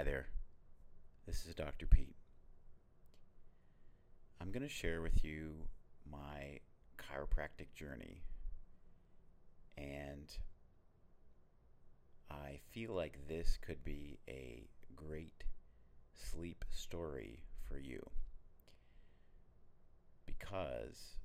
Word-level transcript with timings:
Hi 0.00 0.04
there. 0.04 0.28
This 1.26 1.44
is 1.44 1.54
Dr. 1.54 1.84
Pete. 1.84 2.16
I'm 4.40 4.50
going 4.50 4.62
to 4.62 4.66
share 4.66 5.02
with 5.02 5.22
you 5.22 5.52
my 6.10 6.60
chiropractic 6.96 7.74
journey. 7.74 8.22
And 9.76 10.24
I 12.30 12.60
feel 12.70 12.94
like 12.94 13.18
this 13.28 13.58
could 13.60 13.84
be 13.84 14.18
a 14.26 14.70
great 14.96 15.44
sleep 16.14 16.64
story 16.70 17.40
for 17.68 17.78
you 17.78 18.00
because 20.24 21.18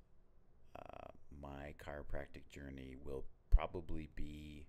uh, 0.78 1.12
my 1.42 1.74
chiropractic 1.82 2.50
journey 2.50 2.98
will 3.06 3.24
probably 3.52 4.10
be 4.18 4.66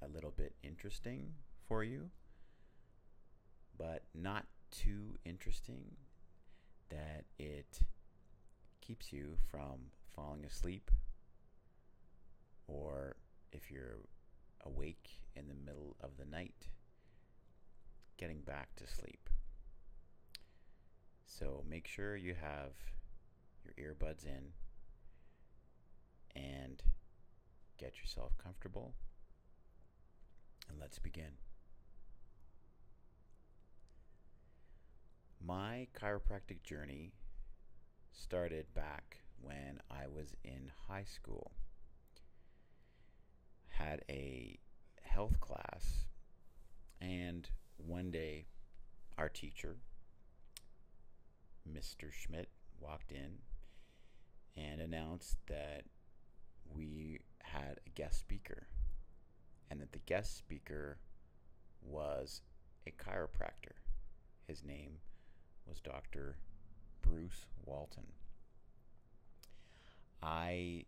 a 0.00 0.08
little 0.08 0.32
bit 0.34 0.54
interesting 0.62 1.34
for 1.68 1.84
you, 1.84 2.08
but 3.78 4.02
not 4.14 4.46
too 4.70 5.18
interesting 5.24 5.96
that 6.90 7.24
it 7.38 7.80
keeps 8.80 9.12
you 9.12 9.36
from 9.50 9.90
falling 10.14 10.44
asleep 10.44 10.90
or 12.66 13.16
if 13.52 13.70
you're 13.70 13.98
awake 14.64 15.20
in 15.36 15.48
the 15.48 15.54
middle 15.54 15.96
of 16.00 16.16
the 16.18 16.24
night, 16.24 16.68
getting 18.16 18.40
back 18.40 18.74
to 18.76 18.86
sleep. 18.86 19.28
So 21.26 21.64
make 21.68 21.86
sure 21.86 22.16
you 22.16 22.34
have 22.34 22.72
your 23.64 23.94
earbuds 23.94 24.24
in 24.24 24.52
and 26.36 26.82
get 27.78 27.98
yourself 27.98 28.32
comfortable. 28.38 28.94
And 30.68 30.78
let's 30.80 30.98
begin. 30.98 31.43
My 35.46 35.88
chiropractic 36.00 36.62
journey 36.62 37.12
started 38.12 38.72
back 38.72 39.18
when 39.42 39.78
I 39.90 40.06
was 40.06 40.34
in 40.42 40.70
high 40.88 41.04
school. 41.04 41.52
Had 43.66 44.00
a 44.08 44.58
health 45.02 45.38
class, 45.40 46.06
and 46.98 47.46
one 47.76 48.10
day 48.10 48.46
our 49.18 49.28
teacher, 49.28 49.76
Mr. 51.70 52.10
Schmidt, 52.10 52.48
walked 52.80 53.12
in 53.12 53.40
and 54.56 54.80
announced 54.80 55.36
that 55.48 55.84
we 56.74 57.20
had 57.42 57.80
a 57.86 57.90
guest 57.90 58.18
speaker 58.18 58.68
and 59.70 59.78
that 59.82 59.92
the 59.92 59.98
guest 60.06 60.38
speaker 60.38 60.96
was 61.82 62.40
a 62.86 62.92
chiropractor. 62.92 63.76
His 64.46 64.64
name 64.64 65.00
was 65.66 65.80
Dr. 65.80 66.36
Bruce 67.02 67.46
Walton. 67.64 68.06
I 70.22 70.84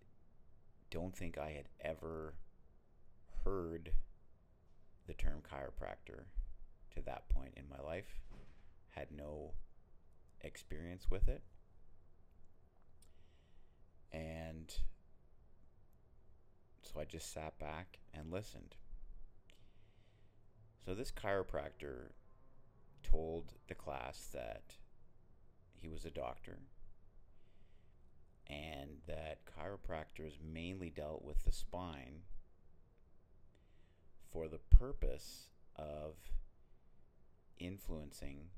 don't 0.90 1.14
think 1.14 1.38
I 1.38 1.50
had 1.50 1.68
ever 1.80 2.34
heard 3.44 3.92
the 5.06 5.14
term 5.14 5.40
chiropractor 5.40 6.24
to 6.94 7.02
that 7.04 7.28
point 7.28 7.52
in 7.56 7.64
my 7.68 7.82
life, 7.84 8.20
had 8.90 9.08
no 9.10 9.52
experience 10.40 11.10
with 11.10 11.28
it. 11.28 11.42
And 14.12 14.74
so 16.82 17.00
I 17.00 17.04
just 17.04 17.32
sat 17.32 17.58
back 17.58 17.98
and 18.14 18.32
listened. 18.32 18.76
So 20.84 20.94
this 20.94 21.10
chiropractor 21.10 22.10
told 23.10 23.52
the 23.68 23.74
class 23.74 24.28
that 24.32 24.74
he 25.74 25.88
was 25.88 26.04
a 26.04 26.10
doctor 26.10 26.58
and 28.48 28.90
that 29.06 29.40
chiropractors 29.46 30.34
mainly 30.42 30.90
dealt 30.90 31.24
with 31.24 31.44
the 31.44 31.52
spine 31.52 32.20
for 34.32 34.48
the 34.48 34.58
purpose 34.58 35.48
of 35.76 36.14
influencing 37.58 38.48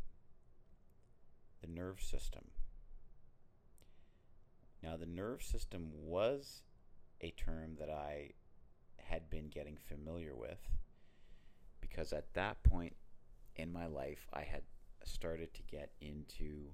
the 1.60 1.68
nerve 1.68 2.00
system. 2.00 2.44
Now, 4.82 4.96
the 4.96 5.06
nerve 5.06 5.42
system 5.42 5.90
was 5.94 6.62
a 7.20 7.30
term 7.30 7.76
that 7.78 7.90
I 7.90 8.30
had 8.98 9.30
been 9.30 9.48
getting 9.48 9.76
familiar 9.76 10.34
with 10.34 10.68
because 11.80 12.12
at 12.12 12.34
that 12.34 12.62
point 12.62 12.94
in 13.58 13.72
my 13.72 13.86
life, 13.86 14.26
I 14.32 14.42
had 14.42 14.62
started 15.04 15.52
to 15.54 15.62
get 15.62 15.90
into 16.00 16.70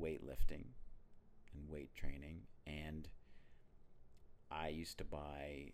weightlifting 0.00 0.66
and 1.54 1.68
weight 1.68 1.94
training. 1.94 2.42
And 2.66 3.08
I 4.50 4.68
used 4.68 4.98
to 4.98 5.04
buy, 5.04 5.72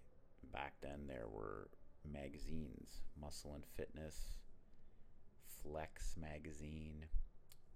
back 0.53 0.75
then, 0.81 1.07
there 1.07 1.27
were 1.29 1.69
magazines 2.11 3.03
Muscle 3.21 3.55
and 3.55 3.65
Fitness, 3.77 4.17
Flex 5.63 6.17
magazine. 6.19 7.05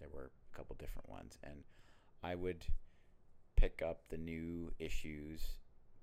There 0.00 0.08
were 0.12 0.30
a 0.52 0.56
couple 0.56 0.76
different 0.78 1.08
ones. 1.08 1.38
And 1.42 1.64
I 2.22 2.34
would 2.34 2.64
pick 3.56 3.82
up 3.82 4.02
the 4.08 4.18
new 4.18 4.72
issues 4.78 5.42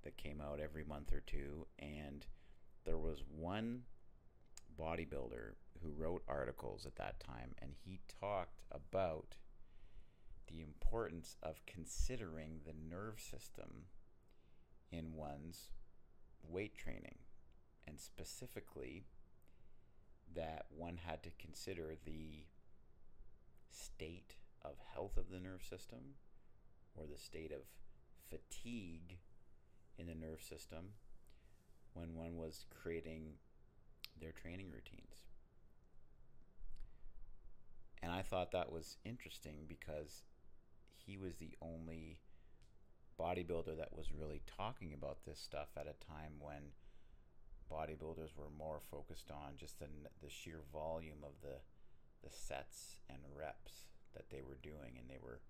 that 0.04 0.18
came 0.18 0.42
out 0.42 0.60
every 0.60 0.84
month 0.84 1.14
or 1.14 1.22
two. 1.26 1.66
And 1.80 2.26
there 2.86 2.98
was 2.98 3.24
one 3.30 3.84
bodybuilder 4.80 5.54
who 5.82 5.92
wrote 5.92 6.24
articles 6.28 6.86
at 6.86 6.96
that 6.96 7.20
time, 7.20 7.56
and 7.62 7.74
he 7.84 8.00
talked 8.20 8.62
about 8.72 9.36
the 10.48 10.62
importance 10.62 11.38
of 11.42 11.66
considering 11.66 12.62
the 12.66 12.74
nerve 12.74 13.20
system 13.20 13.86
in 14.92 15.14
one's 15.14 15.72
weight 16.48 16.76
training, 16.76 17.20
and 17.88 18.00
specifically 18.00 19.06
that 20.36 20.66
one 20.70 20.98
had 21.06 21.24
to 21.24 21.30
consider 21.40 21.96
the 22.06 22.46
state 23.70 24.36
of 24.64 24.76
health 24.94 25.18
of 25.18 25.30
the 25.30 25.40
nerve 25.40 25.64
system 25.64 26.16
or 26.96 27.06
the 27.06 27.18
state 27.18 27.52
of 27.52 27.62
fatigue 28.30 29.18
in 29.98 30.08
the 30.08 30.16
nerve 30.16 30.42
system 30.42 30.94
when 31.94 32.16
one 32.16 32.38
was 32.38 32.66
creating 32.82 33.34
their 34.20 34.32
training 34.32 34.70
routines. 34.72 35.31
And 38.04 38.12
I 38.12 38.22
thought 38.22 38.52
that 38.52 38.72
was 38.72 38.98
interesting 39.06 39.66
because 39.68 40.24
he 40.96 41.18
was 41.18 41.36
the 41.38 41.56
only 41.62 42.20
bodybuilder 43.20 43.78
that 43.78 43.96
was 43.96 44.12
really 44.12 44.42
talking 44.58 44.94
about 44.94 45.20
this 45.26 45.40
stuff 45.40 45.70
at 45.78 45.86
a 45.86 46.06
time 46.06 46.34
when 46.40 46.74
bodybuilders 47.72 48.36
were 48.36 48.50
more 48.58 48.80
focused 48.90 49.30
on 49.30 49.54
just 49.58 49.80
the, 49.80 49.86
the 50.22 50.30
sheer 50.30 50.62
volume 50.74 51.24
of 51.24 51.34
the 51.42 51.60
the 52.24 52.30
sets 52.30 52.98
and 53.10 53.18
reps 53.36 53.90
that 54.14 54.30
they 54.30 54.42
were 54.42 54.60
doing. 54.62 54.94
And 55.00 55.10
they 55.10 55.18
were 55.22 55.42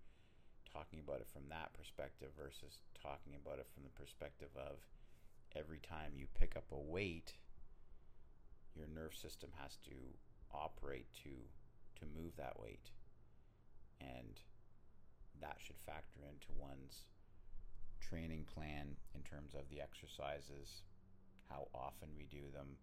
talking 0.72 1.00
about 1.04 1.20
it 1.20 1.28
from 1.28 1.50
that 1.50 1.74
perspective 1.74 2.30
versus 2.38 2.80
talking 2.96 3.36
about 3.36 3.60
it 3.60 3.68
from 3.74 3.84
the 3.84 4.00
perspective 4.00 4.56
of 4.56 4.80
every 5.56 5.80
time 5.80 6.16
you 6.16 6.28
pick 6.40 6.56
up 6.56 6.72
a 6.72 6.80
weight 6.80 7.34
your 8.74 8.88
nerve 8.88 9.14
system 9.14 9.50
has 9.62 9.76
to 9.84 10.16
operate 10.54 11.08
to 11.24 11.30
to 12.02 12.06
move 12.18 12.34
that 12.38 12.60
weight. 12.60 12.92
And 14.02 14.42
that 15.40 15.58
should 15.60 15.80
factor 15.86 16.22
into 16.26 16.48
one's 16.58 17.06
training 18.02 18.46
plan 18.54 18.98
in 19.16 19.22
terms 19.22 19.54
of 19.54 19.70
the 19.70 19.80
exercises 19.80 20.82
how 21.50 21.68
often 21.74 22.10
we 22.18 22.26
do 22.32 22.50
them 22.54 22.78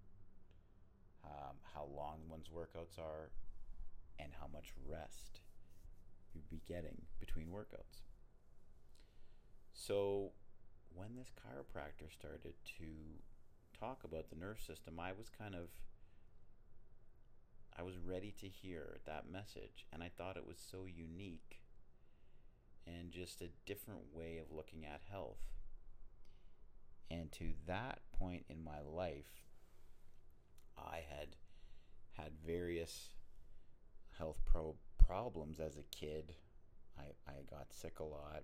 um, 1.25 1.57
how 1.75 1.89
long 1.95 2.21
one's 2.29 2.49
workouts 2.49 2.99
are 2.99 3.31
and 4.19 4.31
how 4.41 4.47
much 4.53 4.73
rest 4.87 5.41
you'd 6.35 6.49
be 6.49 6.63
getting 6.67 7.03
between 7.19 7.49
workouts. 7.49 8.03
So 9.73 10.31
when 10.95 11.17
this 11.17 11.33
chiropractor 11.35 12.13
started 12.13 12.55
to 12.79 12.87
talk 13.79 14.05
about 14.05 14.31
the 14.31 14.37
nerve 14.37 14.61
system, 14.61 14.99
I 14.99 15.13
was 15.13 15.29
kind 15.29 15.55
of 15.55 15.69
I 17.79 17.83
was 17.83 17.97
ready 17.97 18.35
to 18.41 18.49
hear 18.49 18.99
that 19.07 19.31
message 19.31 19.87
and 19.93 20.03
I 20.03 20.11
thought 20.17 20.37
it 20.37 20.47
was 20.47 20.59
so 20.59 20.87
unique 20.87 21.61
and 22.87 23.13
just 23.13 23.41
a 23.41 23.51
different 23.67 24.01
way 24.13 24.39
of 24.39 24.55
looking 24.55 24.85
at 24.85 25.03
health. 25.11 25.39
And 27.11 27.31
to 27.33 27.53
that 27.67 28.01
point 28.19 28.47
in 28.49 28.65
my 28.65 28.81
life, 28.81 29.45
I 30.77 31.01
had 31.09 31.37
had 32.13 32.33
various 32.45 33.11
health 34.19 34.41
pro- 34.45 34.77
problems 34.99 35.61
as 35.61 35.77
a 35.77 35.97
kid. 35.97 36.35
I, 36.99 37.31
I 37.31 37.35
got 37.49 37.73
sick 37.73 38.01
a 38.01 38.05
lot. 38.05 38.43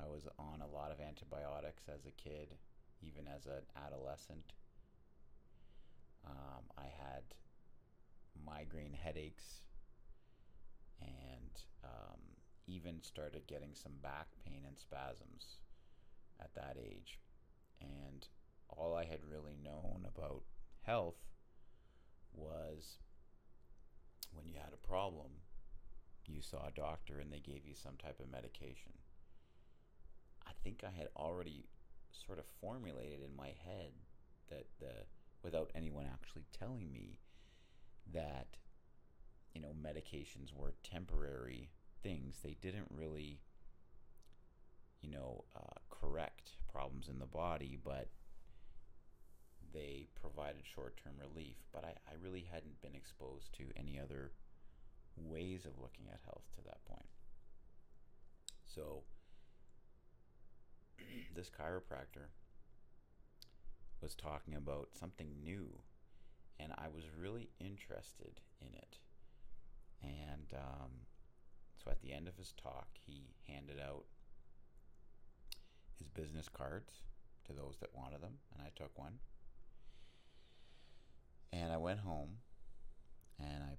I 0.00 0.06
was 0.06 0.28
on 0.38 0.60
a 0.60 0.72
lot 0.72 0.92
of 0.92 1.00
antibiotics 1.00 1.84
as 1.92 2.06
a 2.06 2.10
kid, 2.10 2.54
even 3.02 3.26
as 3.26 3.46
an 3.46 3.62
adolescent. 3.84 4.52
Um, 6.24 6.62
I 6.78 6.84
had 6.84 7.22
migraine 8.44 8.96
headaches 9.00 9.62
and 11.00 11.62
um, 11.84 12.20
even 12.66 13.02
started 13.02 13.46
getting 13.46 13.74
some 13.74 13.92
back 14.02 14.28
pain 14.44 14.62
and 14.66 14.78
spasms 14.78 15.56
at 16.40 16.54
that 16.54 16.76
age. 16.80 17.18
And 17.80 18.26
all 18.68 18.94
I 18.94 19.04
had 19.04 19.20
really 19.28 19.56
known 19.62 20.06
about 20.06 20.42
health 20.82 21.18
was 22.34 22.98
when 24.32 24.46
you 24.46 24.54
had 24.54 24.72
a 24.72 24.86
problem, 24.86 25.30
you 26.26 26.40
saw 26.40 26.66
a 26.66 26.72
doctor 26.72 27.18
and 27.18 27.32
they 27.32 27.40
gave 27.40 27.66
you 27.66 27.74
some 27.74 27.96
type 28.02 28.20
of 28.20 28.30
medication. 28.30 28.92
I 30.46 30.52
think 30.64 30.82
I 30.84 30.96
had 30.96 31.08
already 31.16 31.66
sort 32.26 32.38
of 32.38 32.44
formulated 32.60 33.20
in 33.22 33.36
my 33.36 33.48
head 33.64 33.92
that 34.48 34.66
the 34.80 34.92
without 35.42 35.70
anyone 35.74 36.06
actually 36.12 36.44
telling 36.56 36.92
me 36.92 37.18
that 38.12 38.56
you 39.54 39.60
know 39.60 39.74
medications 39.80 40.54
were 40.54 40.74
temporary 40.82 41.70
things. 42.02 42.36
They 42.42 42.56
didn't 42.60 42.88
really 42.90 43.40
you 45.00 45.10
know 45.10 45.44
uh, 45.56 45.78
correct 45.90 46.52
problems 46.70 47.08
in 47.08 47.18
the 47.18 47.26
body 47.26 47.78
but 47.84 48.08
they 49.72 50.06
provided 50.20 50.62
short-term 50.64 51.14
relief. 51.18 51.56
But 51.72 51.84
I, 51.84 51.94
I 52.10 52.14
really 52.22 52.46
hadn't 52.50 52.80
been 52.82 52.94
exposed 52.94 53.52
to 53.54 53.64
any 53.76 53.98
other 53.98 54.32
ways 55.16 55.64
of 55.64 55.80
looking 55.80 56.06
at 56.12 56.20
health 56.24 56.44
to 56.56 56.62
that 56.64 56.84
point. 56.84 57.08
So 58.74 59.02
this 61.34 61.50
chiropractor 61.50 62.28
was 64.00 64.14
talking 64.14 64.54
about 64.54 64.88
something 64.98 65.28
new, 65.42 65.68
and 66.58 66.72
I 66.76 66.88
was 66.88 67.04
really 67.18 67.50
interested 67.58 68.40
in 68.60 68.74
it. 68.74 68.98
And 70.02 70.52
um, 70.54 70.90
so 71.82 71.90
at 71.90 72.00
the 72.00 72.12
end 72.12 72.28
of 72.28 72.36
his 72.36 72.52
talk, 72.52 72.88
he 72.98 73.34
handed 73.46 73.80
out 73.80 74.04
his 75.98 76.08
business 76.08 76.48
cards 76.48 77.02
to 77.46 77.52
those 77.52 77.76
that 77.80 77.94
wanted 77.94 78.22
them, 78.22 78.38
and 78.52 78.62
I 78.62 78.70
took 78.74 78.96
one. 78.98 79.18
And 81.52 81.72
I 81.72 81.76
went 81.76 82.00
home, 82.00 82.38
and 83.38 83.62
I 83.62 83.76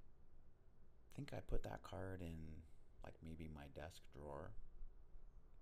think 1.15 1.31
I 1.33 1.39
put 1.45 1.63
that 1.63 1.83
card 1.83 2.21
in 2.21 2.35
like 3.03 3.15
maybe 3.23 3.49
my 3.53 3.65
desk 3.75 4.01
drawer 4.13 4.51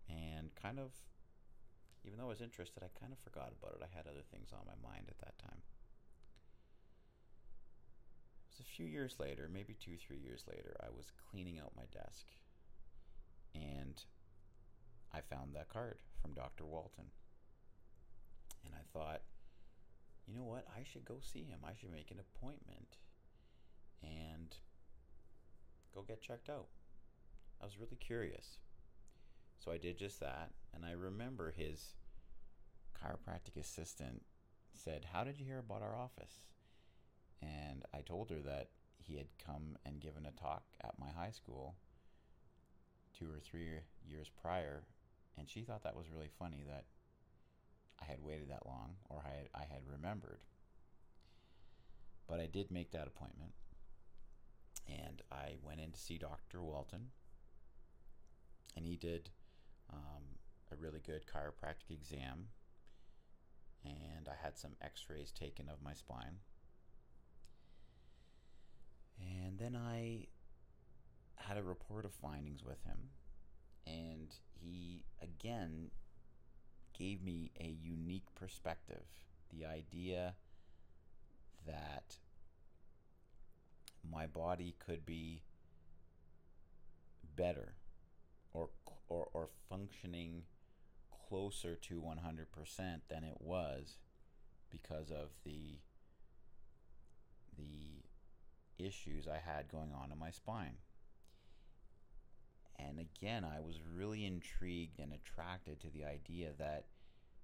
and 0.10 0.54
kind 0.56 0.80
of 0.80 0.92
even 2.04 2.18
though 2.18 2.26
I 2.26 2.34
was 2.34 2.42
interested, 2.42 2.82
I 2.82 2.90
kind 2.98 3.14
of 3.14 3.20
forgot 3.20 3.54
about 3.54 3.78
it. 3.78 3.86
I 3.86 3.96
had 3.96 4.08
other 4.08 4.26
things 4.34 4.50
on 4.50 4.66
my 4.66 4.78
mind 4.82 5.06
at 5.06 5.22
that 5.22 5.38
time. 5.38 5.62
Was 8.52 8.60
a 8.60 8.76
few 8.76 8.86
years 8.86 9.16
later, 9.18 9.50
maybe 9.52 9.78
two, 9.80 9.96
three 9.96 10.20
years 10.20 10.44
later, 10.46 10.76
I 10.84 10.90
was 10.96 11.12
cleaning 11.32 11.60
out 11.60 11.72
my 11.76 11.86
desk 11.94 12.28
and 13.56 14.04
I 15.14 15.22
found 15.22 15.56
that 15.56 15.70
card 15.70 16.00
from 16.22 16.34
Dr. 16.34 16.66
Walton. 16.66 17.06
And 18.66 18.74
I 18.76 18.84
thought, 18.92 19.22
you 20.28 20.36
know 20.36 20.44
what? 20.44 20.68
I 20.78 20.84
should 20.84 21.06
go 21.06 21.16
see 21.22 21.44
him. 21.44 21.60
I 21.66 21.72
should 21.80 21.92
make 21.92 22.12
an 22.12 22.20
appointment 22.20 22.98
and 24.04 24.56
go 25.94 26.02
get 26.02 26.22
checked 26.22 26.50
out. 26.50 26.68
I 27.62 27.66
was 27.66 27.80
really 27.80 27.98
curious. 28.00 28.58
So 29.60 29.72
I 29.72 29.78
did 29.78 29.98
just 29.98 30.20
that, 30.20 30.52
and 30.74 30.84
I 30.84 30.92
remember 30.92 31.52
his 31.52 31.94
chiropractic 32.98 33.60
assistant 33.60 34.24
said, 34.74 35.06
How 35.14 35.24
did 35.24 35.40
you 35.40 35.46
hear 35.46 35.60
about 35.60 35.84
our 35.84 35.96
office? 35.96 36.42
And 37.42 37.84
I 37.94 38.02
told 38.02 38.30
her 38.30 38.40
that 38.46 38.70
he 38.98 39.18
had 39.18 39.28
come 39.44 39.78
and 39.86 40.00
given 40.00 40.26
a 40.26 40.40
talk 40.40 40.64
at 40.84 41.00
my 41.00 41.10
high 41.10 41.32
school 41.32 41.76
two 43.18 43.30
or 43.30 43.40
three 43.40 43.68
years 44.08 44.30
prior, 44.42 44.84
and 45.38 45.50
she 45.50 45.62
thought 45.62 45.84
that 45.84 45.96
was 45.96 46.12
really 46.12 46.30
funny 46.40 46.64
that 46.68 46.86
I 48.02 48.06
had 48.06 48.24
waited 48.24 48.50
that 48.50 48.66
long 48.66 48.96
or 49.10 49.22
I 49.26 49.30
had, 49.30 49.50
I 49.54 49.74
had 49.74 49.82
remembered. 49.92 50.40
But 52.28 52.40
I 52.40 52.46
did 52.46 52.72
make 52.72 52.92
that 52.92 53.08
appointment, 53.08 53.52
and 54.88 55.22
I 55.32 55.56
went 55.62 55.82
in 55.82 55.92
to 55.92 56.00
see 56.00 56.18
Dr. 56.18 56.62
Walton, 56.62 57.08
and 58.76 58.86
he 58.86 58.96
did 58.96 59.30
um, 59.92 60.24
a 60.72 60.76
really 60.76 61.02
good 61.06 61.26
chiropractic 61.26 61.92
exam, 61.92 62.48
and 63.84 64.30
I 64.30 64.36
had 64.42 64.58
some 64.58 64.72
x 64.82 65.06
rays 65.10 65.32
taken 65.32 65.68
of 65.68 65.82
my 65.84 65.94
spine. 65.94 66.38
And 69.22 69.58
then 69.60 69.76
I 69.76 70.28
had 71.36 71.58
a 71.58 71.64
report 71.64 72.06
of 72.06 72.12
findings 72.14 72.64
with 72.64 72.84
him, 72.86 73.10
and 73.86 74.34
he 74.60 75.04
again 75.22 75.92
gave 76.98 77.24
me 77.24 77.52
a 77.60 77.76
unique 77.82 78.34
perspective. 78.36 79.04
The 79.52 79.66
idea 79.66 80.36
that 81.66 82.18
my 84.10 84.26
body 84.28 84.76
could 84.86 85.06
be 85.06 85.44
better 87.36 87.76
or 88.54 88.70
or, 89.08 89.28
or 89.34 89.50
functioning 89.70 90.44
closer 91.28 91.76
to 91.76 92.02
100% 92.02 93.02
than 93.10 93.24
it 93.24 93.38
was 93.40 93.98
because 94.70 95.12
of 95.12 95.30
the 95.44 95.80
the 97.58 98.04
issues 98.78 99.28
I 99.28 99.38
had 99.38 99.72
going 99.72 99.92
on 99.94 100.12
in 100.12 100.20
my 100.20 100.32
spine. 100.32 100.78
And 102.80 103.00
again, 103.00 103.46
I 103.46 103.60
was 103.60 103.80
really 103.96 104.26
intrigued 104.26 105.00
and 105.00 105.14
attracted 105.14 105.80
to 105.82 105.90
the 105.90 106.06
idea 106.06 106.50
that 106.58 106.86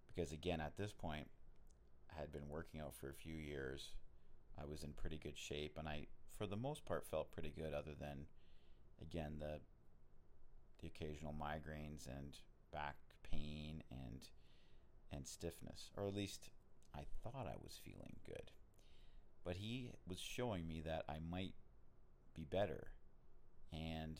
because 0.07 0.31
again, 0.31 0.59
at 0.59 0.77
this 0.77 0.91
point, 0.91 1.27
I 2.11 2.19
had 2.19 2.31
been 2.31 2.49
working 2.49 2.81
out 2.81 2.95
for 2.95 3.09
a 3.09 3.13
few 3.13 3.35
years. 3.35 3.93
I 4.59 4.65
was 4.65 4.83
in 4.83 4.93
pretty 4.93 5.17
good 5.17 5.37
shape 5.37 5.77
and 5.77 5.87
I 5.87 6.07
for 6.37 6.47
the 6.47 6.55
most 6.55 6.85
part 6.85 7.05
felt 7.05 7.31
pretty 7.31 7.53
good 7.55 7.73
other 7.73 7.93
than 7.99 8.25
again 9.01 9.35
the 9.39 9.59
the 10.81 10.87
occasional 10.87 11.33
migraines 11.33 12.07
and 12.07 12.37
back 12.71 12.95
pain 13.31 13.83
and 13.91 14.27
and 15.11 15.27
stiffness, 15.27 15.89
or 15.95 16.07
at 16.07 16.15
least 16.15 16.49
I 16.95 17.03
thought 17.23 17.47
I 17.47 17.55
was 17.61 17.79
feeling 17.83 18.17
good. 18.25 18.51
But 19.47 19.55
he 19.55 19.87
was 20.05 20.19
showing 20.19 20.67
me 20.67 20.81
that 20.81 21.05
I 21.07 21.19
might 21.31 21.53
be 22.35 22.43
better, 22.43 22.89
and 23.71 24.19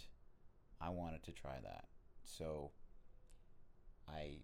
I 0.80 0.88
wanted 0.88 1.24
to 1.24 1.34
try 1.34 1.60
that. 1.62 1.90
So 2.24 2.72
I 4.08 4.38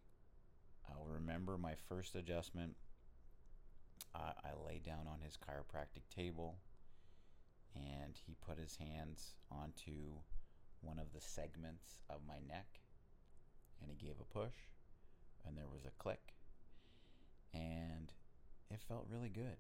I'll 0.90 1.06
remember 1.06 1.58
my 1.58 1.76
first 1.88 2.16
adjustment. 2.16 2.76
I 4.14 4.52
lay 4.68 4.80
down 4.86 5.08
on 5.08 5.22
his 5.22 5.38
chiropractic 5.38 6.04
table, 6.14 6.58
and 7.74 8.20
he 8.28 8.36
put 8.46 8.60
his 8.60 8.76
hands 8.76 9.36
onto 9.50 10.18
one 10.82 11.00
of 11.00 11.14
the 11.14 11.22
segments 11.22 12.02
of 12.10 12.20
my 12.28 12.40
neck 12.48 12.68
and 13.82 13.90
he 13.90 14.06
gave 14.06 14.16
a 14.20 14.38
push 14.38 14.54
and 15.46 15.58
there 15.58 15.70
was 15.72 15.86
a 15.86 16.04
click 16.04 16.34
and 17.54 18.12
it 18.70 18.82
felt 18.88 19.08
really 19.10 19.30
good. 19.30 19.58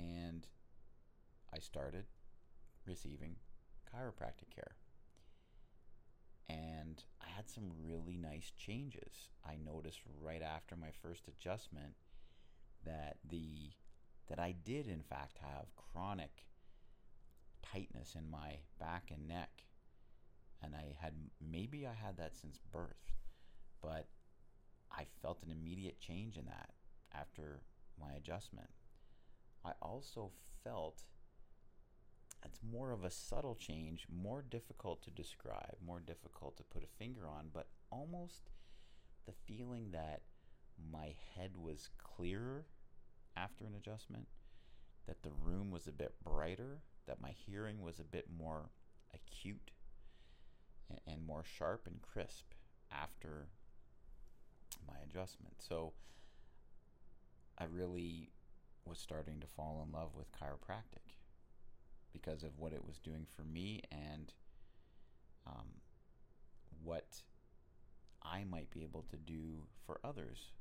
And 0.00 0.46
I 1.54 1.58
started 1.58 2.04
receiving 2.86 3.36
chiropractic 3.92 4.54
care. 4.54 4.76
And 6.48 7.02
I 7.20 7.28
had 7.28 7.48
some 7.48 7.70
really 7.84 8.16
nice 8.16 8.50
changes. 8.56 9.28
I 9.44 9.56
noticed 9.56 10.00
right 10.20 10.42
after 10.42 10.74
my 10.76 10.90
first 11.02 11.28
adjustment 11.28 11.94
that 12.84 13.18
the 13.28 13.72
that 14.28 14.38
I 14.38 14.54
did 14.64 14.86
in 14.86 15.02
fact 15.02 15.38
have 15.38 15.66
chronic 15.76 16.46
tightness 17.62 18.14
in 18.16 18.30
my 18.30 18.58
back 18.78 19.10
and 19.10 19.28
neck 19.28 19.64
and 20.62 20.74
I 20.74 20.94
had 21.00 21.14
maybe 21.40 21.86
I 21.86 21.94
had 21.94 22.16
that 22.18 22.36
since 22.36 22.58
birth, 22.72 23.12
but 23.82 24.08
I 24.92 25.06
felt 25.22 25.42
an 25.42 25.50
immediate 25.50 26.00
change 26.00 26.36
in 26.36 26.44
that 26.46 26.70
after 27.14 27.62
my 28.00 28.12
adjustment. 28.12 28.68
I 29.64 29.72
also 29.82 30.30
felt 30.64 31.02
it's 32.44 32.60
more 32.62 32.92
of 32.92 33.04
a 33.04 33.10
subtle 33.10 33.54
change, 33.54 34.06
more 34.10 34.42
difficult 34.48 35.02
to 35.02 35.10
describe, 35.10 35.76
more 35.84 36.00
difficult 36.00 36.56
to 36.56 36.62
put 36.62 36.82
a 36.82 36.98
finger 36.98 37.28
on, 37.28 37.50
but 37.52 37.66
almost 37.90 38.50
the 39.26 39.32
feeling 39.46 39.90
that 39.92 40.22
my 40.90 41.14
head 41.36 41.52
was 41.56 41.90
clearer 42.02 42.64
after 43.36 43.66
an 43.66 43.74
adjustment, 43.74 44.26
that 45.06 45.22
the 45.22 45.32
room 45.44 45.70
was 45.70 45.86
a 45.86 45.92
bit 45.92 46.14
brighter, 46.24 46.78
that 47.06 47.20
my 47.20 47.30
hearing 47.30 47.82
was 47.82 47.98
a 47.98 48.04
bit 48.04 48.26
more 48.38 48.70
acute 49.14 49.70
and 51.06 51.26
more 51.26 51.44
sharp 51.44 51.86
and 51.86 52.00
crisp 52.02 52.46
after 52.90 53.46
my 54.86 54.94
adjustment. 55.04 55.54
So 55.58 55.92
I 57.58 57.64
really 57.64 58.30
was 58.84 58.98
starting 58.98 59.40
to 59.40 59.46
fall 59.46 59.82
in 59.86 59.92
love 59.92 60.10
with 60.14 60.32
chiropractic. 60.32 61.14
because 62.12 62.42
of 62.42 62.58
what 62.58 62.72
it 62.72 62.84
was 62.84 62.98
doing 62.98 63.26
for 63.36 63.42
me 63.44 63.82
and 63.92 64.32
um, 65.46 65.68
what 66.82 67.22
I 68.22 68.44
might 68.44 68.70
be 68.70 68.82
able 68.82 69.04
to 69.10 69.16
do 69.16 69.66
for 69.86 70.00
others 70.04 70.52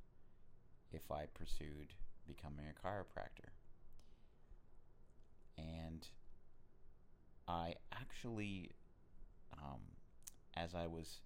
if 0.92 1.12
I 1.12 1.26
pursued 1.34 1.94
becoming 2.28 2.66
a 2.68 2.88
chiropractor. 2.88 3.50
And 5.58 6.08
I 7.48 7.76
actually, 7.92 8.72
um, 9.54 9.82
as 10.56 10.74
I 10.76 10.88
was 10.88 11.22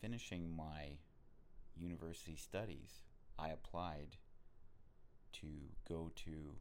finishing 0.00 0.54
my 0.54 0.98
university 1.76 2.36
studies, 2.36 3.02
I 3.38 3.48
applied 3.50 4.16
to 5.40 5.46
go 5.88 6.10
to 6.24 6.54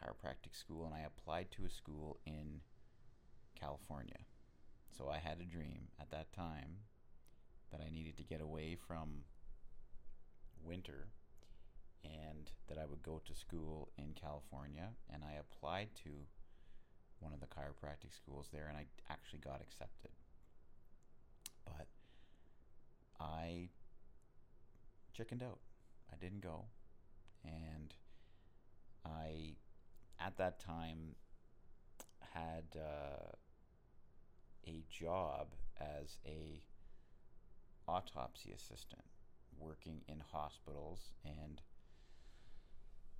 chiropractic 0.00 0.56
school 0.58 0.86
and 0.86 0.94
I 0.94 1.06
applied 1.06 1.50
to 1.52 1.64
a 1.64 1.70
school 1.70 2.18
in 2.26 2.60
California. 3.58 4.18
So 4.96 5.08
I 5.08 5.18
had 5.18 5.40
a 5.40 5.44
dream 5.44 5.88
at 6.00 6.10
that 6.10 6.32
time 6.32 6.78
that 7.70 7.80
I 7.80 7.90
needed 7.90 8.16
to 8.16 8.22
get 8.22 8.40
away 8.40 8.76
from 8.86 9.24
winter 10.64 11.08
and 12.04 12.50
that 12.68 12.78
I 12.78 12.86
would 12.86 13.02
go 13.02 13.20
to 13.24 13.34
school 13.34 13.90
in 13.98 14.14
California 14.20 14.88
and 15.12 15.22
I 15.22 15.38
applied 15.38 15.88
to 16.04 16.10
one 17.20 17.32
of 17.32 17.40
the 17.40 17.46
chiropractic 17.46 18.14
schools 18.14 18.48
there 18.52 18.66
and 18.68 18.76
I 18.76 18.86
actually 19.10 19.40
got 19.40 19.60
accepted. 19.60 20.10
But 21.64 21.86
I 23.20 23.68
chickened 25.12 25.42
out. 25.42 25.58
I 26.12 26.16
didn't 26.16 26.40
go. 26.40 26.64
And 27.44 27.94
I, 29.04 29.54
at 30.18 30.36
that 30.38 30.60
time, 30.60 31.16
had 32.34 32.76
uh, 32.76 33.32
a 34.66 34.84
job 34.90 35.48
as 35.80 36.18
a 36.26 36.62
autopsy 37.88 38.52
assistant 38.52 39.02
working 39.58 40.02
in 40.06 40.22
hospitals 40.32 41.12
and 41.24 41.60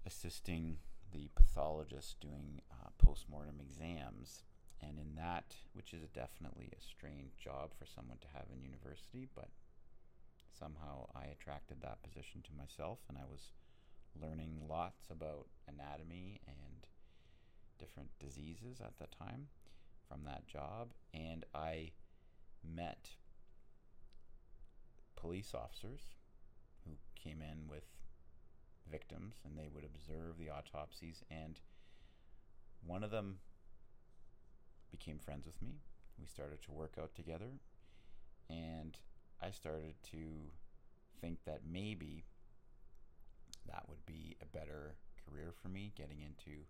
assisting 0.06 0.76
the 1.12 1.28
pathologist 1.34 2.20
doing 2.20 2.60
uh, 2.70 2.88
post-mortem 2.98 3.60
exams. 3.60 4.44
And 4.82 4.98
in 4.98 5.14
that 5.16 5.56
which 5.74 5.92
is 5.92 6.08
definitely 6.08 6.70
a 6.72 6.80
strange 6.82 7.36
job 7.36 7.70
for 7.78 7.84
someone 7.84 8.18
to 8.18 8.28
have 8.32 8.46
in 8.52 8.64
university 8.64 9.28
but 9.34 9.48
somehow 10.58 11.06
i 11.14 11.26
attracted 11.26 11.80
that 11.80 12.02
position 12.02 12.42
to 12.42 12.56
myself 12.56 12.98
and 13.08 13.18
i 13.18 13.24
was 13.30 13.52
learning 14.20 14.62
lots 14.68 15.08
about 15.10 15.46
anatomy 15.68 16.40
and 16.46 16.86
different 17.78 18.10
diseases 18.18 18.80
at 18.80 18.98
the 18.98 19.06
time 19.16 19.48
from 20.08 20.24
that 20.24 20.46
job. 20.46 20.92
And 21.14 21.44
i 21.54 21.92
met 22.62 23.10
police 25.16 25.54
officers 25.54 26.00
who 26.84 26.92
came 27.14 27.42
in 27.42 27.68
with 27.68 27.84
victims 28.90 29.36
and 29.44 29.56
they 29.56 29.68
would 29.72 29.84
observe 29.84 30.38
the 30.38 30.50
autopsies. 30.50 31.22
And 31.30 31.60
one 32.84 33.04
of 33.04 33.10
them 33.10 33.38
became 34.90 35.18
friends 35.18 35.46
with 35.46 35.60
me. 35.62 35.80
We 36.18 36.26
started 36.26 36.62
to 36.62 36.72
work 36.72 36.94
out 37.00 37.14
together. 37.14 37.58
And 38.48 38.96
i 39.42 39.50
started 39.50 39.94
to 40.10 40.50
think 41.20 41.38
that 41.46 41.60
maybe 41.70 42.24
that 43.70 43.84
would 43.88 44.04
be 44.06 44.36
a 44.42 44.46
better 44.46 44.96
career 45.26 45.52
for 45.62 45.68
me 45.68 45.92
getting 45.96 46.20
into 46.20 46.64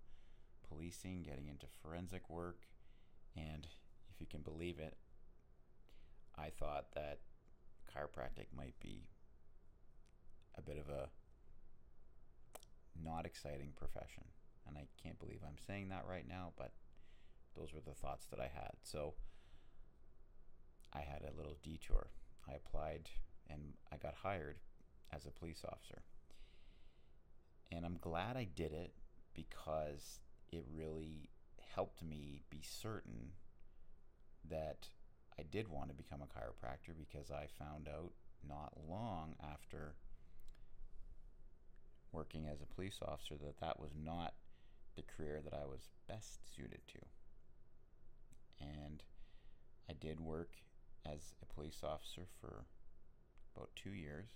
policing 0.69 1.23
getting 1.23 1.49
into 1.49 1.67
forensic 1.83 2.29
work 2.29 2.61
and 3.37 3.67
if 4.13 4.21
you 4.21 4.27
can 4.27 4.41
believe 4.41 4.79
it 4.79 4.97
i 6.37 6.49
thought 6.49 6.87
that 6.95 7.21
chiropractic 7.95 8.47
might 8.57 8.79
be 8.81 9.09
a 10.57 10.63
bit 10.63 10.79
of 10.79 10.89
a 10.89 11.09
not 13.05 13.27
exciting 13.27 13.73
profession. 13.77 14.25
And 14.67 14.77
I 14.77 14.87
can't 15.03 15.19
believe 15.19 15.41
I'm 15.45 15.59
saying 15.67 15.89
that 15.89 16.05
right 16.09 16.27
now, 16.29 16.53
but 16.57 16.73
those 17.57 17.73
were 17.73 17.81
the 17.81 17.95
thoughts 17.95 18.27
that 18.27 18.41
I 18.41 18.51
had. 18.53 18.73
So 18.83 19.15
I 20.93 21.01
had 21.01 21.23
a 21.23 21.37
little 21.37 21.57
detour. 21.63 22.09
I 22.49 22.53
applied 22.55 23.09
and 23.49 23.75
I 23.93 23.97
got 23.97 24.15
hired 24.15 24.59
as 25.13 25.27
a 25.27 25.31
police 25.31 25.65
officer. 25.67 26.03
And 27.73 27.85
I'm 27.85 27.99
glad 28.01 28.37
I 28.37 28.49
did 28.55 28.73
it 28.73 28.93
because 29.35 30.21
it 30.51 30.65
really 30.75 31.31
helped 31.75 32.03
me 32.03 32.43
be 32.51 32.61
certain 32.63 33.33
that 34.49 34.89
I 35.39 35.43
did 35.43 35.69
want 35.69 35.89
to 35.89 35.95
become 35.95 36.21
a 36.23 36.27
chiropractor 36.27 36.95
because 36.99 37.31
I 37.31 37.47
found 37.59 37.89
out 37.89 38.13
not 38.47 38.73
long 38.89 39.35
after 39.53 39.95
working 42.13 42.49
as 42.49 42.61
a 42.61 42.75
police 42.75 42.99
officer 43.03 43.37
that 43.37 43.61
that 43.61 43.79
was 43.79 43.93
not 43.95 44.35
the 44.97 45.03
career 45.03 45.41
that 45.45 45.55
I 45.55 45.67
was 45.67 45.89
best 46.09 46.41
suited 46.55 46.81
to. 46.89 46.99
And 48.61 49.03
I 49.89 49.95
did 49.95 50.21
work 50.21 50.51
as 51.07 51.35
a 51.41 51.55
police 51.55 51.81
officer 51.83 52.27
for 52.41 52.65
about 53.57 53.71
two 53.77 53.91
years. 53.91 54.29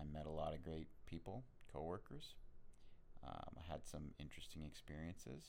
I 0.00 0.04
met 0.04 0.26
a 0.26 0.30
lot 0.30 0.54
of 0.54 0.62
great 0.62 0.88
people, 1.06 1.44
coworkers. 1.72 2.34
Um, 3.26 3.56
I 3.58 3.72
had 3.72 3.86
some 3.86 4.12
interesting 4.18 4.62
experiences. 4.64 5.42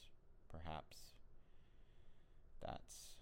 Perhaps 0.50 0.98
that's 2.62 3.16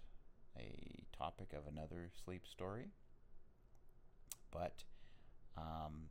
a 0.56 1.04
topic 1.16 1.52
of 1.52 1.72
another 1.72 2.10
sleep 2.24 2.46
story. 2.46 2.88
But 4.50 4.84
um, 5.56 6.08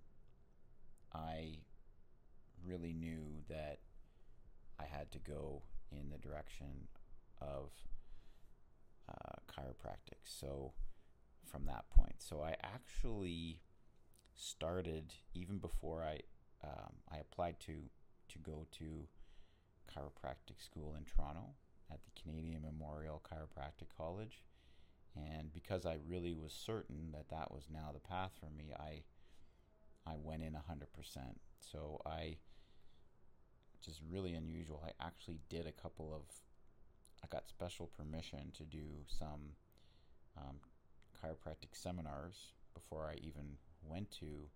I 1.14 1.60
really 2.66 2.94
knew 2.94 3.44
that 3.50 3.80
I 4.80 4.86
had 4.86 5.12
to 5.12 5.20
go 5.20 5.64
in 5.92 6.10
the 6.10 6.18
direction 6.18 6.88
of 7.42 7.72
uh, 9.10 9.36
chiropractic. 9.48 10.20
So 10.24 10.74
from 11.46 11.66
that 11.66 11.90
point, 11.90 12.16
so 12.20 12.42
I 12.42 12.56
actually 12.64 13.62
started 14.36 15.14
even 15.34 15.58
before 15.58 16.04
I 16.04 16.20
um, 16.64 16.94
I 17.12 17.18
applied 17.18 17.60
to 17.62 17.74
to 18.30 18.40
go 18.40 18.66
to 18.78 19.08
chiropractic 19.88 20.62
school 20.64 20.96
in 20.98 21.06
Toronto 21.06 21.54
at 21.92 22.00
the 22.04 22.22
Canadian 22.22 22.62
Memorial 22.62 23.22
Chiropractic 23.24 23.88
College. 23.96 24.44
And 25.16 25.52
because 25.54 25.86
I 25.86 25.98
really 26.08 26.34
was 26.34 26.52
certain 26.54 27.12
that 27.14 27.30
that 27.30 27.52
was 27.52 27.64
now 27.72 27.92
the 27.94 28.00
path 28.00 28.32
for 28.40 28.50
me, 28.52 28.74
I 28.78 29.04
I 30.06 30.16
went 30.22 30.44
in 30.44 30.54
100%. 30.54 30.58
So 31.60 32.02
I, 32.06 32.38
which 33.74 33.88
is 33.88 34.00
really 34.10 34.36
unusual, 34.36 34.82
I 34.86 35.06
actually 35.06 35.40
did 35.50 35.68
a 35.68 35.72
couple 35.72 36.14
of, 36.14 36.22
I 37.24 37.28
got 37.28 37.50
special 37.50 37.88
permission 37.88 38.52
to 38.58 38.64
do 38.64 38.86
some 39.08 39.56
um, 40.38 40.58
chiropractic 41.22 41.74
seminars 41.74 42.54
before 42.74 43.10
I 43.12 43.16
even 43.16 43.58
went 43.84 44.12
to 44.20 44.50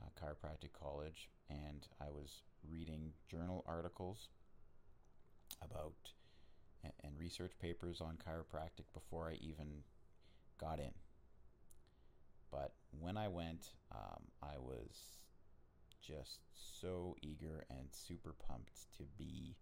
uh, 0.00 0.08
chiropractic 0.20 0.72
college. 0.78 1.28
And 1.50 1.86
I 2.00 2.10
was 2.10 2.42
reading 2.68 3.12
journal 3.28 3.64
articles 3.66 4.28
about 5.62 5.94
and 7.02 7.18
research 7.18 7.52
papers 7.60 8.00
on 8.00 8.16
chiropractic 8.16 8.84
before 8.92 9.30
I 9.30 9.34
even 9.34 9.84
got 10.58 10.78
in. 10.78 10.92
But 12.50 12.74
when 12.90 13.16
I 13.16 13.28
went, 13.28 13.70
um, 13.92 14.24
I 14.42 14.58
was 14.58 15.18
just 16.00 16.40
so 16.52 17.16
eager 17.22 17.64
and 17.70 17.88
super 17.90 18.34
pumped 18.46 18.92
to 18.98 19.04
be 19.16 19.56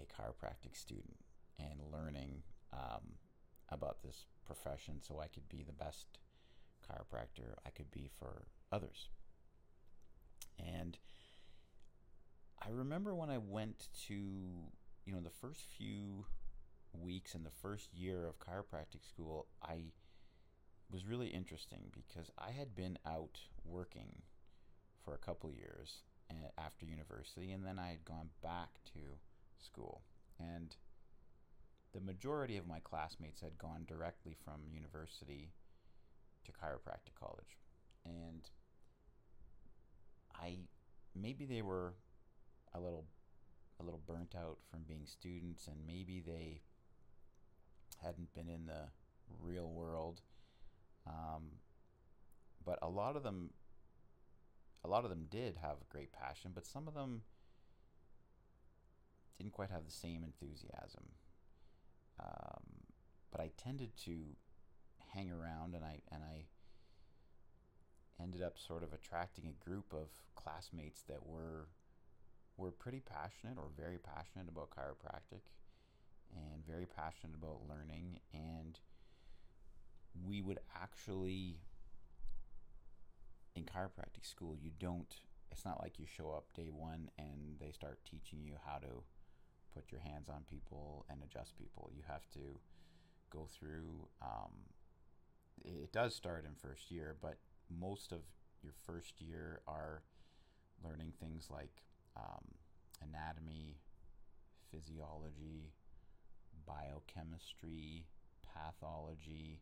a 0.00 0.04
chiropractic 0.04 0.74
student 0.74 1.18
and 1.58 1.80
learning 1.92 2.42
um, 2.72 3.16
about 3.68 4.02
this 4.02 4.26
profession 4.44 5.00
so 5.00 5.20
I 5.20 5.28
could 5.28 5.48
be 5.48 5.62
the 5.62 5.72
best 5.72 6.06
chiropractor 6.88 7.54
I 7.64 7.70
could 7.70 7.90
be 7.90 8.08
for 8.18 8.46
others. 8.72 9.08
And 10.58 10.98
I 12.62 12.70
remember 12.70 13.14
when 13.14 13.30
I 13.30 13.38
went 13.38 13.88
to, 14.08 14.14
you 14.14 15.12
know, 15.12 15.20
the 15.20 15.30
first 15.30 15.66
few 15.76 16.26
weeks 16.92 17.34
in 17.34 17.44
the 17.44 17.50
first 17.50 17.92
year 17.94 18.26
of 18.26 18.38
chiropractic 18.38 19.06
school, 19.06 19.46
I 19.62 19.92
was 20.90 21.06
really 21.06 21.28
interesting 21.28 21.90
because 21.92 22.30
I 22.38 22.50
had 22.52 22.74
been 22.74 22.98
out 23.06 23.40
working 23.64 24.22
for 25.04 25.14
a 25.14 25.18
couple 25.18 25.52
years 25.52 26.02
eh, 26.30 26.34
after 26.58 26.86
university, 26.86 27.52
and 27.52 27.64
then 27.64 27.78
I 27.78 27.88
had 27.88 28.04
gone 28.04 28.30
back 28.42 28.70
to 28.94 29.00
school. 29.58 30.02
And 30.38 30.76
the 31.92 32.00
majority 32.00 32.56
of 32.56 32.66
my 32.66 32.80
classmates 32.80 33.40
had 33.40 33.58
gone 33.58 33.84
directly 33.86 34.36
from 34.44 34.60
university 34.70 35.52
to 36.44 36.52
chiropractic 36.52 37.14
college. 37.18 37.56
And 38.04 38.48
I 40.40 40.58
maybe 41.14 41.44
they 41.44 41.62
were 41.62 41.94
a 42.74 42.80
little 42.80 43.06
a 43.80 43.82
little 43.82 44.00
burnt 44.06 44.34
out 44.34 44.58
from 44.70 44.80
being 44.86 45.06
students 45.06 45.66
and 45.66 45.76
maybe 45.86 46.22
they 46.24 46.62
hadn't 48.02 48.32
been 48.34 48.48
in 48.48 48.66
the 48.66 48.88
real 49.40 49.70
world. 49.70 50.20
Um, 51.06 51.60
but 52.64 52.78
a 52.82 52.88
lot 52.88 53.16
of 53.16 53.22
them, 53.22 53.50
a 54.84 54.88
lot 54.88 55.04
of 55.04 55.10
them 55.10 55.26
did 55.30 55.56
have 55.56 55.76
a 55.80 55.92
great 55.92 56.12
passion, 56.12 56.52
but 56.54 56.66
some 56.66 56.88
of 56.88 56.94
them 56.94 57.22
didn't 59.38 59.52
quite 59.52 59.70
have 59.70 59.84
the 59.84 59.92
same 59.92 60.24
enthusiasm. 60.24 61.04
Um, 62.18 62.62
but 63.30 63.40
I 63.40 63.50
tended 63.56 63.96
to 64.04 64.16
hang 65.14 65.30
around, 65.30 65.74
and 65.74 65.84
I 65.84 66.00
and 66.10 66.22
I 66.22 66.46
ended 68.20 68.42
up 68.42 68.58
sort 68.58 68.82
of 68.82 68.92
attracting 68.92 69.44
a 69.46 69.64
group 69.64 69.92
of 69.92 70.08
classmates 70.34 71.02
that 71.08 71.26
were 71.26 71.68
were 72.56 72.70
pretty 72.70 73.00
passionate 73.00 73.58
or 73.58 73.68
very 73.76 73.98
passionate 73.98 74.48
about 74.48 74.70
chiropractic 74.70 75.44
and 76.34 76.64
very 76.66 76.86
passionate 76.86 77.36
about 77.36 77.60
learning. 77.68 78.18
And 78.32 78.78
we 80.26 80.40
would 80.40 80.58
actually 80.74 81.58
in 83.54 83.64
chiropractic 83.64 84.24
school 84.24 84.54
you 84.56 84.70
don't 84.78 85.20
it's 85.50 85.64
not 85.64 85.80
like 85.80 85.98
you 85.98 86.06
show 86.06 86.30
up 86.30 86.44
day 86.54 86.68
one 86.70 87.10
and 87.18 87.58
they 87.60 87.70
start 87.70 87.98
teaching 88.04 88.40
you 88.42 88.54
how 88.66 88.78
to 88.78 89.02
put 89.74 89.92
your 89.92 90.00
hands 90.00 90.28
on 90.28 90.42
people 90.50 91.04
and 91.10 91.20
adjust 91.22 91.56
people. 91.56 91.90
You 91.94 92.02
have 92.08 92.28
to 92.32 92.58
go 93.30 93.46
through 93.58 94.08
um, 94.22 94.52
it 95.64 95.92
does 95.92 96.14
start 96.14 96.44
in 96.46 96.54
first 96.54 96.90
year 96.90 97.16
but 97.20 97.38
most 97.70 98.12
of 98.12 98.20
your 98.62 98.72
first 98.86 99.20
year 99.20 99.60
are 99.66 100.02
learning 100.84 101.12
things 101.20 101.48
like 101.50 101.82
um, 102.16 102.44
anatomy 103.02 103.78
physiology 104.70 105.72
biochemistry 106.66 108.06
pathology 108.54 109.60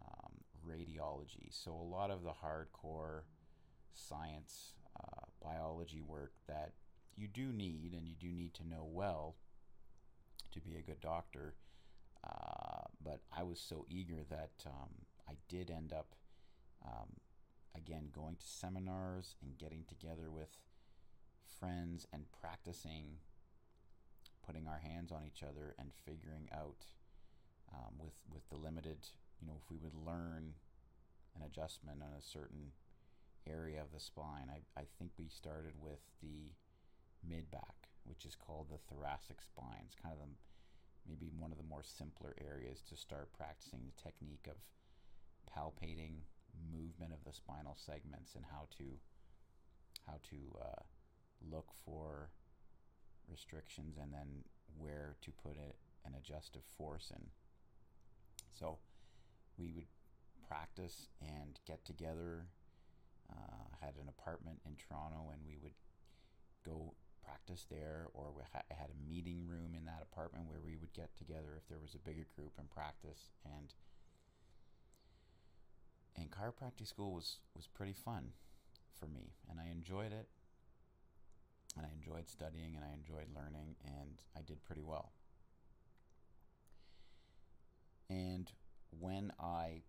um, 0.00 0.32
radiology. 0.66 1.48
So 1.50 1.72
a 1.72 1.90
lot 1.94 2.10
of 2.10 2.22
the 2.22 2.30
hardcore 2.30 3.22
science, 3.94 4.74
uh, 4.98 5.26
biology 5.42 6.00
work 6.00 6.32
that 6.46 6.72
you 7.16 7.26
do 7.26 7.52
need 7.52 7.92
and 7.92 8.06
you 8.06 8.14
do 8.14 8.28
need 8.28 8.54
to 8.54 8.66
know 8.66 8.88
well 8.88 9.36
to 10.52 10.60
be 10.60 10.76
a 10.76 10.82
good 10.82 11.00
doctor. 11.00 11.54
Uh, 12.24 12.84
but 13.02 13.20
I 13.36 13.42
was 13.42 13.60
so 13.60 13.86
eager 13.88 14.24
that 14.30 14.50
um, 14.66 14.90
I 15.28 15.34
did 15.48 15.70
end 15.70 15.92
up, 15.92 16.14
um, 16.84 17.20
again, 17.74 18.08
going 18.14 18.36
to 18.36 18.46
seminars 18.46 19.36
and 19.42 19.58
getting 19.58 19.84
together 19.88 20.30
with 20.30 20.58
friends 21.58 22.06
and 22.12 22.24
practicing 22.40 23.18
putting 24.46 24.66
our 24.66 24.78
hands 24.78 25.12
on 25.12 25.22
each 25.26 25.42
other 25.42 25.74
and 25.78 25.90
figuring 26.06 26.48
out 26.52 26.86
um, 27.74 27.92
with 27.98 28.14
with 28.32 28.48
the 28.48 28.56
limited 28.56 28.98
you 29.40 29.46
know, 29.46 29.54
if 29.56 29.70
we 29.70 29.78
would 29.78 29.94
learn 29.94 30.54
an 31.36 31.42
adjustment 31.46 32.02
on 32.02 32.10
a 32.18 32.22
certain 32.22 32.74
area 33.46 33.80
of 33.80 33.92
the 33.92 34.00
spine, 34.00 34.50
I, 34.50 34.60
I 34.78 34.84
think 34.98 35.12
we 35.18 35.28
started 35.28 35.74
with 35.80 36.02
the 36.22 36.50
mid 37.22 37.50
back, 37.50 37.88
which 38.04 38.24
is 38.26 38.34
called 38.34 38.68
the 38.70 38.82
thoracic 38.90 39.40
spine. 39.42 39.86
It's 39.86 39.94
kind 39.94 40.12
of 40.12 40.20
the, 40.20 40.30
maybe 41.06 41.30
one 41.38 41.52
of 41.52 41.58
the 41.58 41.70
more 41.70 41.84
simpler 41.84 42.34
areas 42.42 42.82
to 42.88 42.96
start 42.96 43.32
practicing 43.32 43.80
the 43.86 44.02
technique 44.02 44.48
of 44.50 44.58
palpating 45.46 46.26
movement 46.72 47.12
of 47.12 47.24
the 47.24 47.32
spinal 47.32 47.76
segments 47.76 48.34
and 48.34 48.44
how 48.50 48.66
to 48.78 48.84
how 50.06 50.18
to 50.30 50.36
uh, 50.60 50.82
look 51.50 51.66
for 51.84 52.30
restrictions 53.30 53.96
and 54.00 54.12
then 54.12 54.44
where 54.78 55.16
to 55.20 55.30
put 55.32 55.56
it, 55.56 55.76
an 56.06 56.14
adjustive 56.16 56.62
force 56.76 57.12
in. 57.14 57.22
So 58.58 58.78
we 59.58 59.72
would 59.72 59.86
practice 60.48 61.08
and 61.20 61.58
get 61.66 61.84
together. 61.84 62.46
Uh, 63.28 63.68
had 63.84 63.92
an 64.00 64.08
apartment 64.08 64.58
in 64.64 64.72
Toronto, 64.80 65.28
and 65.30 65.44
we 65.44 65.58
would 65.62 65.76
go 66.64 66.94
practice 67.22 67.66
there, 67.68 68.08
or 68.14 68.32
we 68.32 68.42
ha- 68.52 68.64
had 68.72 68.88
a 68.88 69.04
meeting 69.04 69.44
room 69.46 69.76
in 69.76 69.84
that 69.84 70.00
apartment 70.00 70.48
where 70.48 70.64
we 70.64 70.76
would 70.80 70.92
get 70.94 71.12
together 71.18 71.52
if 71.60 71.68
there 71.68 71.78
was 71.78 71.94
a 71.94 72.00
bigger 72.00 72.24
group 72.34 72.52
and 72.58 72.70
practice. 72.70 73.28
And 73.44 73.74
and 76.18 76.30
chiropractic 76.30 76.86
school 76.86 77.12
was 77.12 77.38
was 77.56 77.66
pretty 77.66 77.92
fun 77.92 78.32
for 78.98 79.06
me, 79.06 79.32
and 79.48 79.58
I 79.60 79.70
enjoyed 79.70 80.12
it. 80.12 80.28
And 81.76 81.86
I 81.86 81.90
enjoyed 81.92 82.28
studying, 82.28 82.74
and 82.74 82.84
I 82.84 82.92
enjoyed 82.92 83.28
learning, 83.34 83.76
and 83.84 84.20
I 84.36 84.40
did 84.42 84.64
pretty 84.64 84.82
well. 84.82 85.12
And 88.10 88.50
when 88.98 89.32
I, 89.38 89.82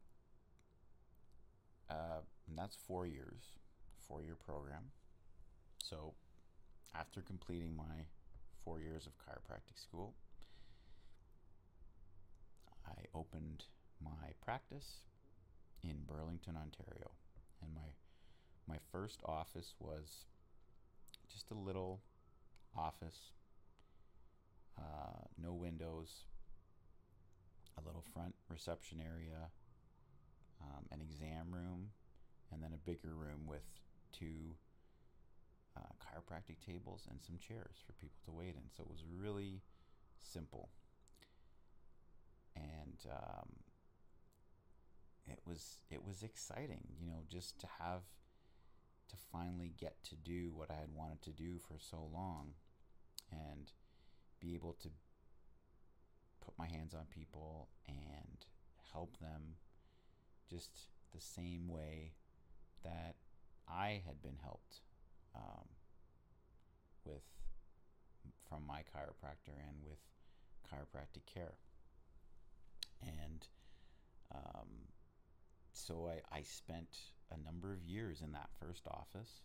uh, 1.90 2.22
that's 2.56 2.76
four 2.76 3.08
years, 3.08 3.58
four 4.08 4.22
year 4.22 4.36
program. 4.36 4.92
So 5.82 6.14
after 6.94 7.22
completing 7.22 7.76
my 7.76 8.06
four 8.64 8.80
years 8.82 9.08
of 9.08 9.14
chiropractic 9.18 9.82
school, 9.82 10.14
I 12.86 13.06
opened 13.16 13.64
my 14.04 14.34
practice 14.44 15.02
in 15.84 15.98
Burlington, 16.08 16.56
Ontario. 16.56 17.12
And 17.62 17.74
my 17.74 17.90
my 18.68 18.78
first 18.92 19.22
office 19.26 19.74
was 19.80 20.26
just 21.32 21.50
a 21.52 21.56
little 21.56 22.02
office, 22.78 23.32
uh, 24.78 25.26
no 25.42 25.54
windows, 25.54 26.26
a 27.78 27.86
little 27.86 28.04
front 28.14 28.36
reception 28.48 29.00
area, 29.00 29.50
um, 30.62 30.86
an 30.92 31.02
exam 31.02 31.48
room, 31.52 31.90
and 32.52 32.62
then 32.62 32.74
a 32.74 32.78
bigger 32.78 33.16
room 33.16 33.48
with 33.48 33.64
two 34.12 34.56
uh, 35.78 35.94
chiropractic 36.04 36.58
tables 36.66 37.08
and 37.10 37.20
some 37.22 37.38
chairs 37.38 37.78
for 37.86 37.94
people 37.94 38.20
to 38.26 38.32
wait 38.32 38.56
in. 38.56 38.70
So 38.76 38.84
it 38.84 38.90
was 38.90 39.04
really 39.18 39.62
simple. 40.20 40.70
And 42.56 42.98
um, 43.10 43.50
it 45.32 45.40
was 45.46 45.78
it 45.90 46.06
was 46.06 46.24
exciting, 46.24 46.84
you 47.00 47.08
know, 47.08 47.24
just 47.30 47.60
to 47.60 47.68
have 47.80 48.04
to 49.10 49.16
finally 49.32 49.74
get 49.80 50.04
to 50.04 50.16
do 50.16 50.52
what 50.54 50.70
I 50.70 50.76
had 50.76 50.94
wanted 50.94 51.22
to 51.24 51.32
do 51.32 51.58
for 51.58 51.78
so 51.80 52.08
long 52.14 52.54
and 53.32 53.72
be 54.40 54.56
able 54.56 54.74
to 54.82 54.90
put 56.44 56.54
my 56.58 56.68
hands 56.68 56.94
on 56.94 57.06
people 57.10 57.70
and 57.88 58.46
help 58.94 59.18
them 59.20 59.56
just 60.50 60.88
the 61.14 61.22
same 61.22 61.68
way 61.68 62.14
that 62.84 63.16
I 63.68 64.02
had 64.06 64.22
been 64.22 64.38
helped 64.42 64.82
um, 65.36 65.68
with 67.06 67.24
from 68.48 68.66
my 68.66 68.80
chiropractor 68.80 69.54
and 69.68 69.78
with 69.86 70.00
chiropractic 70.66 71.26
care. 71.32 71.54
And 73.02 73.48
um, 74.34 74.90
so 75.74 76.10
I, 76.10 76.38
I 76.38 76.42
spent 76.44 76.98
a 77.32 77.38
number 77.46 77.74
of 77.74 77.84
years 77.84 78.22
in 78.22 78.32
that 78.34 78.50
first 78.60 78.88
office. 78.88 79.42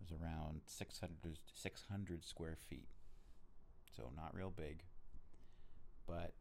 It 0.00 0.10
was 0.10 0.20
around 0.20 0.60
600, 0.66 1.38
600 1.54 2.24
square 2.24 2.56
feet. 2.68 2.88
So 3.96 4.10
not 4.16 4.34
real 4.34 4.50
big 4.50 4.82
but 6.06 6.32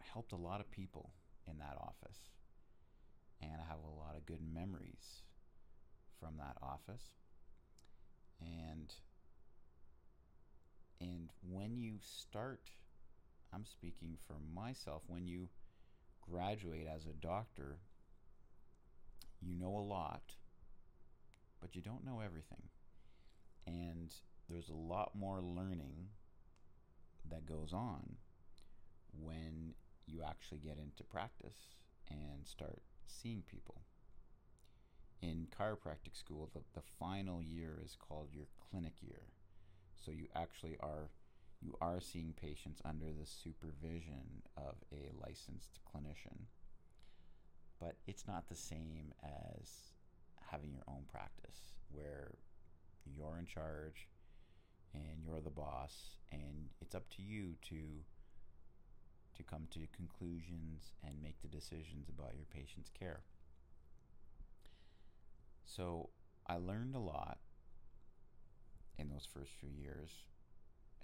I 0.00 0.04
helped 0.12 0.32
a 0.32 0.36
lot 0.36 0.60
of 0.60 0.70
people 0.70 1.10
in 1.46 1.58
that 1.58 1.76
office. 1.78 2.18
And 3.40 3.52
I 3.52 3.68
have 3.68 3.78
a 3.84 4.00
lot 4.00 4.16
of 4.16 4.26
good 4.26 4.40
memories 4.52 5.22
from 6.18 6.36
that 6.38 6.56
office. 6.62 7.04
And 8.40 8.92
and 11.00 11.28
when 11.48 11.76
you 11.76 11.94
start 12.00 12.70
I'm 13.52 13.64
speaking 13.64 14.16
for 14.26 14.36
myself 14.54 15.02
when 15.06 15.26
you 15.26 15.48
graduate 16.30 16.86
as 16.92 17.06
a 17.06 17.26
doctor 17.26 17.78
you 19.40 19.54
know 19.54 19.76
a 19.76 19.78
lot 19.78 20.34
but 21.60 21.74
you 21.74 21.82
don't 21.82 22.04
know 22.04 22.20
everything. 22.24 22.62
And 23.66 24.14
there's 24.48 24.68
a 24.68 24.74
lot 24.74 25.12
more 25.14 25.40
learning 25.40 26.08
that 27.30 27.46
goes 27.46 27.72
on 27.72 28.16
when 29.12 29.74
you 30.06 30.22
actually 30.26 30.58
get 30.58 30.78
into 30.78 31.04
practice 31.04 31.76
and 32.08 32.46
start 32.46 32.80
seeing 33.06 33.42
people. 33.42 33.82
In 35.20 35.48
chiropractic 35.58 36.16
school, 36.16 36.48
the, 36.54 36.60
the 36.74 36.86
final 36.98 37.42
year 37.42 37.80
is 37.84 37.96
called 37.96 38.28
your 38.32 38.46
clinic 38.70 38.94
year. 39.00 39.22
So 39.96 40.12
you 40.12 40.26
actually 40.34 40.76
are 40.80 41.10
you 41.60 41.76
are 41.80 42.00
seeing 42.00 42.34
patients 42.40 42.80
under 42.84 43.06
the 43.06 43.26
supervision 43.26 44.42
of 44.56 44.76
a 44.92 45.10
licensed 45.20 45.80
clinician. 45.86 46.46
But 47.80 47.96
it's 48.06 48.26
not 48.26 48.48
the 48.48 48.56
same 48.56 49.12
as 49.22 49.92
having 50.50 50.72
your 50.72 50.84
own 50.88 51.04
practice 51.10 51.74
where 51.90 52.34
you're 53.04 53.38
in 53.38 53.46
charge, 53.46 54.08
and 54.94 55.22
you're 55.24 55.40
the 55.40 55.50
boss 55.50 56.16
and 56.32 56.70
it's 56.80 56.94
up 56.94 57.08
to 57.10 57.22
you 57.22 57.54
to 57.68 57.76
to 59.36 59.42
come 59.44 59.68
to 59.70 59.80
conclusions 59.94 60.94
and 61.06 61.22
make 61.22 61.40
the 61.42 61.48
decisions 61.48 62.08
about 62.08 62.34
your 62.34 62.46
patient's 62.52 62.90
care. 62.90 63.20
So 65.64 66.08
I 66.46 66.56
learned 66.56 66.96
a 66.96 66.98
lot 66.98 67.38
in 68.98 69.10
those 69.10 69.28
first 69.32 69.52
few 69.60 69.68
years, 69.68 70.10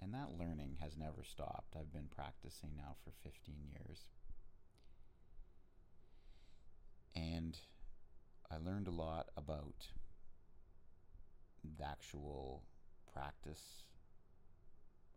and 0.01 0.13
that 0.13 0.37
learning 0.37 0.77
has 0.81 0.97
never 0.97 1.23
stopped. 1.23 1.75
I've 1.77 1.93
been 1.93 2.09
practicing 2.13 2.71
now 2.75 2.95
for 3.03 3.11
15 3.23 3.55
years. 3.71 4.01
And 7.15 7.57
I 8.51 8.57
learned 8.57 8.87
a 8.87 8.91
lot 8.91 9.27
about 9.37 9.87
the 11.63 11.85
actual 11.85 12.63
practice 13.11 13.83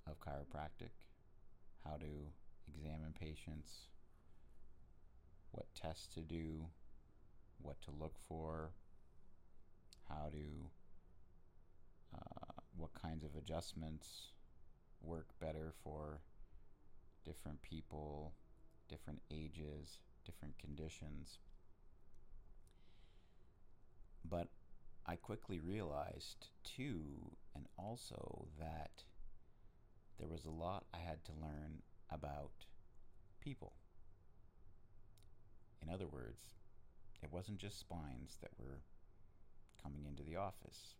of 0.06 0.18
chiropractic, 0.20 0.90
how 1.84 1.96
to 1.96 2.06
examine 2.72 3.12
patients, 3.18 3.88
what 5.50 5.66
tests 5.74 6.06
to 6.14 6.20
do, 6.20 6.66
what 7.60 7.80
to 7.82 7.90
look 7.90 8.14
for, 8.28 8.70
how 10.08 10.30
to, 10.30 10.70
uh, 12.14 12.52
what 12.76 12.94
kinds 12.94 13.24
of 13.24 13.30
adjustments 13.36 14.28
work 15.02 15.28
better 15.40 15.72
for 15.82 16.20
different 17.24 17.60
people, 17.62 18.32
different 18.88 19.20
ages, 19.30 19.98
different 20.24 20.58
conditions. 20.58 21.38
But 24.28 24.48
I 25.06 25.16
quickly 25.16 25.58
realized, 25.58 26.48
too, 26.64 27.32
and 27.54 27.66
also 27.78 28.46
that 28.58 29.04
there 30.18 30.28
was 30.28 30.44
a 30.44 30.50
lot 30.50 30.84
I 30.92 30.98
had 30.98 31.24
to 31.26 31.32
learn 31.32 31.82
about 32.10 32.50
people. 33.40 33.72
In 35.82 35.88
other 35.88 36.06
words, 36.06 36.54
it 37.22 37.32
wasn't 37.32 37.58
just 37.58 37.78
spines 37.78 38.38
that 38.42 38.50
were 38.58 38.82
coming 39.82 40.04
into 40.06 40.22
the 40.22 40.36
office. 40.36 40.94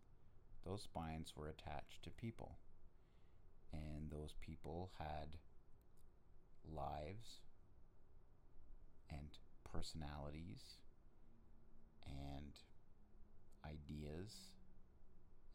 Those 0.65 0.83
spines 0.83 1.35
were 1.37 1.49
attached 1.49 2.03
to 2.05 2.11
people. 2.11 2.59
And 3.73 4.11
those 4.11 4.35
people 4.41 4.91
had 4.99 5.37
lives 6.71 7.41
and 9.11 9.29
personalities 9.71 10.77
and 12.07 12.53
ideas 13.65 14.51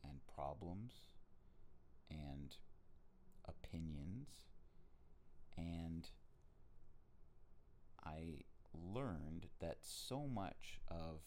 and 0.04 0.20
problems 0.34 0.94
and 2.10 2.56
opinions. 3.46 4.30
And 5.58 6.10
I 8.06 8.44
learned 8.74 9.48
that 9.60 9.78
so 9.82 10.28
much 10.28 10.80
of 10.90 11.22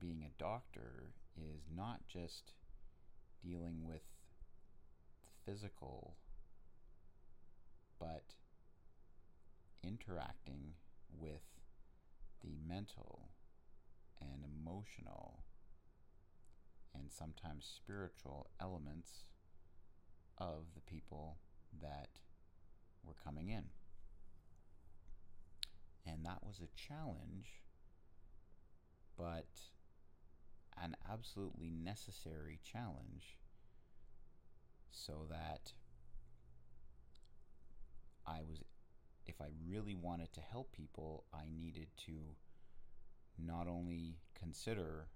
being 0.00 0.22
a 0.22 0.42
doctor 0.42 1.12
is 1.36 1.62
not 1.74 2.00
just 2.08 2.52
dealing 3.44 3.84
with 3.84 4.02
physical, 5.48 6.14
but 7.98 8.34
interacting 9.82 10.74
with 11.10 11.42
the 12.42 12.58
mental 12.66 13.30
and 14.20 14.44
emotional 14.44 15.44
and 16.94 17.10
sometimes 17.10 17.64
spiritual 17.64 18.50
elements 18.60 19.24
of 20.36 20.64
the 20.74 20.80
people 20.82 21.38
that 21.80 22.08
were 23.02 23.16
coming 23.24 23.48
in. 23.48 23.64
And 26.06 26.26
that 26.26 26.42
was 26.42 26.60
a 26.60 26.76
challenge, 26.76 27.62
but 29.16 29.46
an 30.82 30.94
absolutely 31.10 31.70
necessary 31.70 32.58
challenge 32.62 33.38
so 34.90 35.26
that 35.30 35.72
I 38.26 38.40
was, 38.48 38.62
if 39.26 39.40
I 39.40 39.48
really 39.66 39.94
wanted 39.94 40.32
to 40.34 40.40
help 40.40 40.72
people, 40.72 41.24
I 41.32 41.44
needed 41.54 41.88
to 42.06 42.12
not 43.38 43.68
only 43.68 44.16
consider 44.38 45.06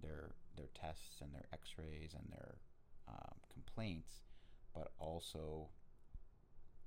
their 0.00 0.30
their 0.56 0.68
tests 0.74 1.20
and 1.20 1.32
their 1.34 1.46
X-rays 1.52 2.14
and 2.14 2.26
their 2.30 2.56
um, 3.08 3.36
complaints, 3.52 4.22
but 4.74 4.92
also 4.98 5.68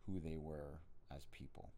who 0.05 0.19
they 0.19 0.37
were 0.37 0.81
as 1.15 1.25
people. 1.31 1.73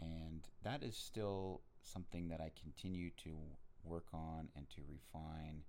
And 0.00 0.48
that 0.62 0.82
is 0.82 0.96
still 0.96 1.62
something 1.82 2.28
that 2.28 2.40
I 2.40 2.50
continue 2.60 3.10
to 3.24 3.36
work 3.82 4.06
on 4.12 4.48
and 4.56 4.68
to 4.70 4.82
refine. 4.88 5.62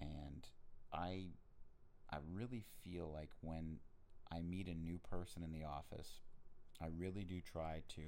And 0.00 0.48
I 0.92 1.28
I 2.10 2.18
really 2.32 2.64
feel 2.84 3.10
like 3.12 3.30
when 3.40 3.78
I 4.32 4.40
meet 4.42 4.68
a 4.68 4.74
new 4.74 4.98
person 4.98 5.42
in 5.42 5.52
the 5.52 5.64
office, 5.64 6.20
I 6.80 6.86
really 6.96 7.24
do 7.24 7.40
try 7.40 7.82
to 7.96 8.02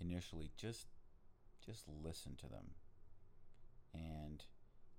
initially 0.00 0.50
just 0.56 0.86
just 1.64 1.84
listen 1.88 2.36
to 2.36 2.48
them 2.48 2.72
and 3.94 4.44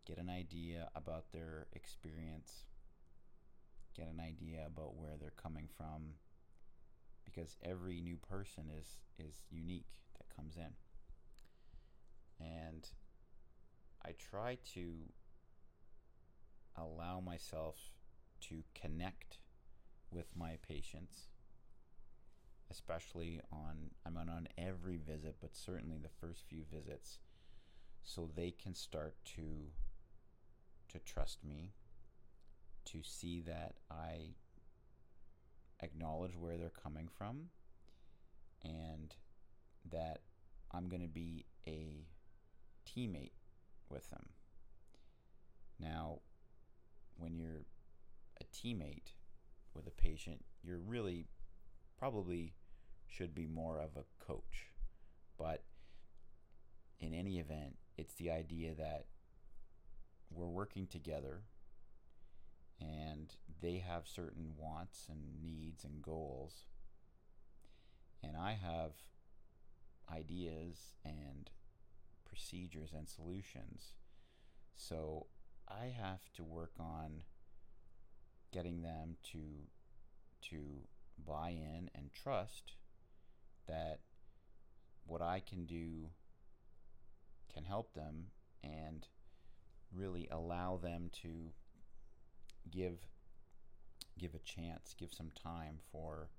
get 0.05 0.17
an 0.17 0.29
idea 0.29 0.89
about 0.95 1.31
their 1.31 1.67
experience, 1.73 2.65
get 3.95 4.07
an 4.07 4.19
idea 4.19 4.65
about 4.65 4.95
where 4.95 5.15
they're 5.19 5.33
coming 5.41 5.67
from 5.77 6.15
because 7.23 7.57
every 7.63 8.01
new 8.01 8.17
person 8.17 8.65
is 8.79 8.97
is 9.19 9.41
unique 9.51 9.87
that 10.17 10.35
comes 10.35 10.55
in. 10.57 10.73
And 12.39 12.87
I 14.05 14.11
try 14.11 14.57
to 14.73 14.93
allow 16.77 17.19
myself 17.19 17.75
to 18.41 18.63
connect 18.73 19.37
with 20.11 20.27
my 20.35 20.57
patients 20.67 21.27
especially 22.71 23.39
on 23.51 23.91
I'm 24.05 24.13
not 24.15 24.29
on 24.29 24.47
every 24.57 24.97
visit 24.97 25.37
but 25.41 25.55
certainly 25.55 25.97
the 25.97 26.09
first 26.09 26.43
few 26.47 26.63
visits 26.71 27.19
so 28.03 28.29
they 28.35 28.51
can 28.51 28.73
start 28.75 29.15
to 29.35 29.71
to 30.89 30.99
trust 30.99 31.43
me 31.43 31.73
to 32.85 32.99
see 33.03 33.41
that 33.41 33.75
I 33.89 34.35
acknowledge 35.81 36.37
where 36.37 36.57
they're 36.57 36.69
coming 36.69 37.07
from 37.07 37.49
and 38.63 39.15
that 39.91 40.21
I'm 40.71 40.87
going 40.87 41.01
to 41.01 41.07
be 41.07 41.45
a 41.67 42.05
teammate 42.87 43.31
with 43.89 44.09
them. 44.09 44.29
Now, 45.79 46.19
when 47.17 47.35
you're 47.35 47.65
a 48.39 48.43
teammate 48.45 49.13
with 49.73 49.87
a 49.87 49.91
patient, 49.91 50.43
you're 50.63 50.79
really 50.79 51.27
probably 51.97 52.53
should 53.07 53.33
be 53.33 53.47
more 53.47 53.79
of 53.79 53.95
a 53.95 54.25
coach. 54.25 54.71
But 55.37 55.63
in 56.99 57.13
any 57.13 57.39
event, 57.39 57.77
it's 57.97 58.13
the 58.15 58.31
idea 58.31 58.73
that 58.75 59.05
we're 60.31 60.47
working 60.47 60.87
together 60.87 61.41
and 62.79 63.33
they 63.61 63.77
have 63.77 64.07
certain 64.07 64.51
wants 64.57 65.07
and 65.09 65.41
needs 65.41 65.83
and 65.83 66.01
goals. 66.01 66.65
And 68.23 68.35
I 68.35 68.53
have 68.61 68.91
ideas 70.13 70.95
and 71.05 71.49
procedures 72.25 72.91
and 72.93 73.07
solutions. 73.07 73.93
So 74.75 75.27
I 75.67 75.93
have 75.99 76.21
to 76.35 76.43
work 76.43 76.73
on 76.79 77.21
getting 78.51 78.81
them 78.81 79.17
to 79.31 79.39
to 80.49 80.87
buy 81.25 81.49
in 81.49 81.89
and 81.95 82.11
trust 82.13 82.73
that 83.67 83.99
what 85.07 85.21
I 85.21 85.39
can 85.39 85.65
do 85.65 86.09
can 87.53 87.63
help 87.63 87.93
them 87.93 88.27
and 88.63 89.07
really 89.93 90.27
allow 90.31 90.77
them 90.77 91.09
to 91.23 91.51
give 92.71 92.99
give 94.17 94.33
a 94.33 94.39
chance, 94.39 94.95
give 94.97 95.13
some 95.13 95.31
time 95.41 95.79
for 95.91 96.29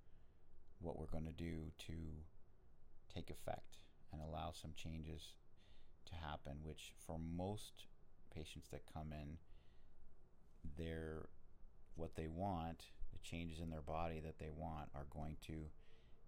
what 0.81 0.99
we're 0.99 1.07
going 1.07 1.25
to 1.27 1.31
do 1.31 1.71
to 1.79 1.93
take 3.13 3.31
effect 3.31 3.79
and 4.13 4.21
allow 4.21 4.53
some 4.53 4.73
changes 4.75 5.35
to 6.07 6.15
happen, 6.15 6.59
which 6.63 6.93
for 7.07 7.19
most 7.19 7.85
patients 8.37 8.69
that 8.71 8.83
come 8.93 9.13
in, 9.13 9.39
they're 10.77 11.29
what 11.95 12.15
they 12.15 12.27
want, 12.29 12.85
the 13.13 13.19
changes 13.23 13.61
in 13.61 13.71
their 13.71 13.81
body 13.81 14.21
that 14.21 14.39
they 14.39 14.51
want 14.55 14.89
are 14.95 15.07
going 15.11 15.37
to 15.47 15.55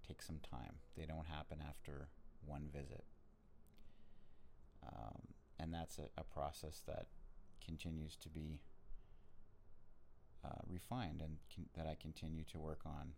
take 0.07 0.23
some 0.23 0.40
time. 0.51 0.77
They 0.97 1.05
don't 1.05 1.27
happen 1.27 1.59
after 1.66 2.09
one 2.44 2.68
visit. 2.73 3.05
Um, 4.83 5.21
and 5.61 5.75
that's 5.75 5.99
a, 5.99 6.09
a 6.18 6.25
process 6.25 6.83
that 6.87 7.07
continues 7.64 8.16
to 8.16 8.29
be 8.29 8.61
uh, 10.44 10.62
refined 10.66 11.21
and 11.21 11.37
that 11.77 11.87
I 11.87 11.97
continue 12.01 12.44
to 12.53 12.59
work 12.59 12.81
on. 12.87 13.12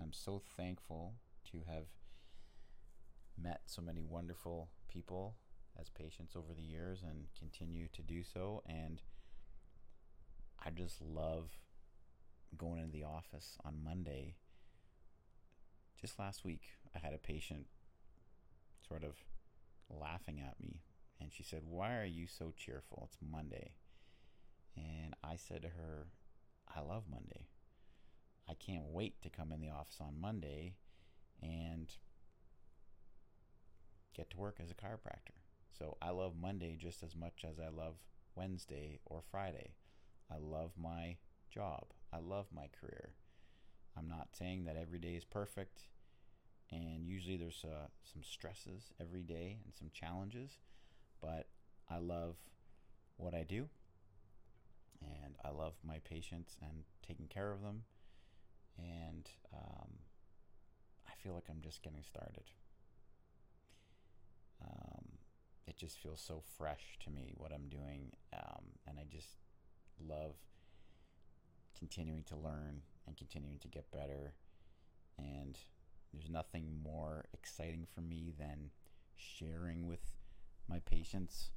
I'm 0.00 0.12
so 0.12 0.40
thankful 0.56 1.14
to 1.52 1.58
have 1.68 1.86
met 3.40 3.62
so 3.66 3.82
many 3.82 4.02
wonderful 4.02 4.68
people 4.88 5.34
as 5.80 5.88
patients 5.88 6.34
over 6.36 6.54
the 6.54 6.62
years 6.62 7.02
and 7.02 7.26
continue 7.38 7.88
to 7.92 8.02
do 8.02 8.22
so. 8.22 8.62
And 8.66 9.02
I 10.64 10.70
just 10.70 11.00
love 11.00 11.50
going 12.56 12.80
into 12.80 12.92
the 12.92 13.04
office 13.04 13.56
on 13.64 13.84
Monday. 13.84 14.36
Just 16.00 16.18
last 16.18 16.44
week, 16.44 16.62
I 16.94 16.98
had 16.98 17.14
a 17.14 17.18
patient 17.18 17.66
sort 18.86 19.04
of 19.04 19.16
laughing 19.90 20.40
at 20.40 20.60
me, 20.60 20.82
and 21.20 21.32
she 21.32 21.42
said, 21.42 21.62
Why 21.64 21.96
are 21.96 22.04
you 22.04 22.26
so 22.26 22.52
cheerful? 22.56 23.08
It's 23.08 23.18
Monday. 23.20 23.72
And 24.76 25.14
I 25.24 25.36
said 25.36 25.62
to 25.62 25.68
her, 25.68 26.08
I 26.74 26.80
love 26.80 27.04
Monday. 27.10 27.46
I 28.48 28.54
can't 28.54 28.84
wait 28.84 29.22
to 29.22 29.30
come 29.30 29.52
in 29.52 29.60
the 29.60 29.70
office 29.70 29.96
on 30.00 30.20
Monday 30.20 30.74
and 31.42 31.88
get 34.14 34.30
to 34.30 34.36
work 34.36 34.58
as 34.62 34.70
a 34.70 34.74
chiropractor. 34.74 35.45
So 35.78 35.96
I 36.00 36.10
love 36.10 36.34
Monday 36.40 36.76
just 36.78 37.02
as 37.02 37.14
much 37.14 37.44
as 37.48 37.58
I 37.58 37.68
love 37.68 37.96
Wednesday 38.34 39.00
or 39.04 39.22
Friday. 39.30 39.74
I 40.30 40.36
love 40.38 40.72
my 40.80 41.16
job. 41.50 41.86
I 42.12 42.18
love 42.18 42.46
my 42.54 42.68
career. 42.80 43.10
I'm 43.96 44.08
not 44.08 44.28
saying 44.32 44.64
that 44.64 44.76
every 44.76 44.98
day 44.98 45.14
is 45.14 45.24
perfect, 45.24 45.84
and 46.70 47.06
usually 47.06 47.36
there's 47.36 47.64
uh, 47.64 47.88
some 48.02 48.22
stresses 48.22 48.92
every 49.00 49.22
day 49.22 49.58
and 49.64 49.74
some 49.74 49.88
challenges, 49.92 50.58
but 51.20 51.46
I 51.90 51.98
love 51.98 52.36
what 53.16 53.34
I 53.34 53.42
do, 53.42 53.68
and 55.00 55.34
I 55.44 55.50
love 55.50 55.74
my 55.82 55.98
patients 56.04 56.56
and 56.60 56.84
taking 57.06 57.26
care 57.26 57.52
of 57.52 57.62
them, 57.62 57.84
and 58.78 59.28
um, 59.54 59.88
I 61.06 61.12
feel 61.22 61.32
like 61.32 61.46
I'm 61.48 61.62
just 61.62 61.82
getting 61.82 62.02
started. 62.02 62.50
Um, 64.62 65.05
it 65.66 65.76
just 65.76 65.98
feels 65.98 66.20
so 66.20 66.42
fresh 66.56 66.98
to 67.04 67.10
me 67.10 67.32
what 67.36 67.52
I'm 67.52 67.68
doing, 67.68 68.12
um, 68.32 68.64
and 68.86 68.98
I 68.98 69.04
just 69.10 69.38
love 70.00 70.36
continuing 71.78 72.22
to 72.24 72.36
learn 72.36 72.82
and 73.06 73.16
continuing 73.16 73.58
to 73.58 73.68
get 73.68 73.90
better. 73.90 74.34
And 75.18 75.58
there's 76.12 76.30
nothing 76.30 76.80
more 76.82 77.26
exciting 77.32 77.86
for 77.94 78.00
me 78.00 78.32
than 78.38 78.70
sharing 79.16 79.86
with 79.86 80.12
my 80.68 80.80
patients 80.80 81.50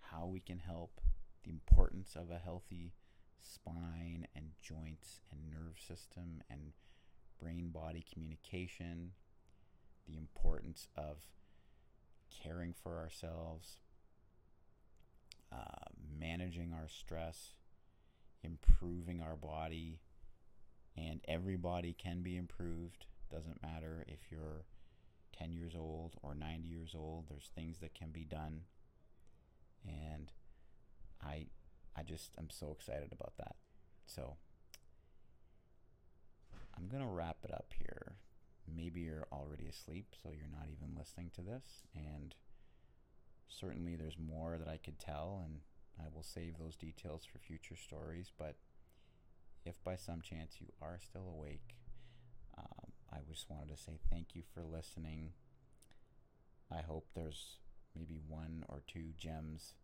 how 0.00 0.26
we 0.26 0.40
can 0.40 0.58
help, 0.58 1.00
the 1.44 1.50
importance 1.50 2.16
of 2.16 2.30
a 2.30 2.38
healthy 2.38 2.92
spine 3.40 4.26
and 4.34 4.46
joints 4.62 5.20
and 5.30 5.50
nerve 5.50 5.78
system 5.78 6.42
and 6.50 6.72
brain 7.40 7.70
body 7.70 8.04
communication, 8.12 9.12
the 10.06 10.16
importance 10.16 10.88
of 10.96 11.18
caring 12.42 12.74
for 12.74 12.98
ourselves, 12.98 13.78
uh, 15.52 15.88
managing 16.18 16.72
our 16.72 16.88
stress, 16.88 17.54
improving 18.42 19.20
our 19.20 19.36
body, 19.36 20.00
and 20.96 21.20
everybody 21.26 21.92
can 21.92 22.22
be 22.22 22.36
improved. 22.36 23.06
Doesn't 23.30 23.62
matter 23.62 24.04
if 24.06 24.30
you're 24.30 24.64
10 25.38 25.52
years 25.52 25.74
old 25.76 26.14
or 26.22 26.34
90 26.34 26.68
years 26.68 26.94
old, 26.94 27.26
there's 27.28 27.50
things 27.54 27.78
that 27.80 27.94
can 27.94 28.10
be 28.10 28.24
done. 28.24 28.62
And 29.86 30.30
I 31.22 31.46
I 31.96 32.02
just 32.02 32.32
am 32.38 32.48
so 32.50 32.72
excited 32.72 33.12
about 33.12 33.34
that. 33.38 33.56
So 34.06 34.36
I'm 36.76 36.88
going 36.88 37.02
to 37.02 37.08
wrap 37.08 37.38
it 37.44 37.52
up 37.52 37.72
here. 37.78 38.14
Maybe 38.72 39.00
you're 39.00 39.26
already 39.32 39.66
asleep, 39.66 40.14
so 40.22 40.30
you're 40.30 40.48
not 40.50 40.68
even 40.70 40.96
listening 40.98 41.30
to 41.34 41.42
this. 41.42 41.84
And 41.94 42.34
certainly 43.48 43.96
there's 43.96 44.18
more 44.18 44.56
that 44.58 44.68
I 44.68 44.78
could 44.78 44.98
tell, 44.98 45.42
and 45.44 45.60
I 45.98 46.08
will 46.12 46.22
save 46.22 46.58
those 46.58 46.76
details 46.76 47.24
for 47.24 47.38
future 47.38 47.76
stories. 47.76 48.32
But 48.36 48.56
if 49.64 49.82
by 49.84 49.96
some 49.96 50.20
chance 50.20 50.56
you 50.60 50.68
are 50.80 50.98
still 51.00 51.28
awake, 51.28 51.76
um, 52.58 52.92
I 53.12 53.18
just 53.28 53.50
wanted 53.50 53.68
to 53.76 53.82
say 53.82 53.98
thank 54.10 54.34
you 54.34 54.42
for 54.54 54.62
listening. 54.62 55.32
I 56.70 56.82
hope 56.82 57.06
there's 57.14 57.58
maybe 57.94 58.20
one 58.26 58.64
or 58.68 58.82
two 58.86 59.12
gems 59.16 59.74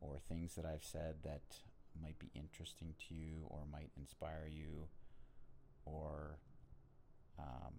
or 0.00 0.18
things 0.28 0.54
that 0.54 0.64
I've 0.64 0.84
said 0.84 1.16
that 1.24 1.58
might 2.00 2.18
be 2.18 2.30
interesting 2.34 2.94
to 3.08 3.14
you 3.14 3.46
or 3.48 3.60
might 3.70 3.90
inspire 3.96 4.48
you 4.50 4.88
or 5.84 6.38
um, 7.38 7.74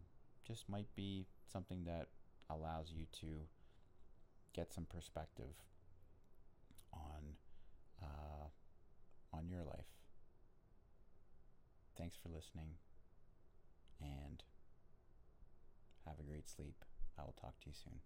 just 0.49 0.67
might 0.67 0.87
be 0.95 1.27
something 1.45 1.83
that 1.85 2.07
allows 2.49 2.91
you 2.91 3.05
to 3.21 3.27
get 4.51 4.73
some 4.73 4.85
perspective 4.85 5.53
on 6.91 7.35
uh, 8.01 8.47
on 9.31 9.47
your 9.47 9.61
life. 9.63 9.85
Thanks 11.95 12.17
for 12.17 12.29
listening 12.29 12.71
and 14.01 14.41
have 16.07 16.19
a 16.19 16.23
great 16.23 16.49
sleep. 16.49 16.83
I 17.19 17.21
will 17.23 17.35
talk 17.39 17.59
to 17.59 17.67
you 17.67 17.73
soon. 17.75 17.99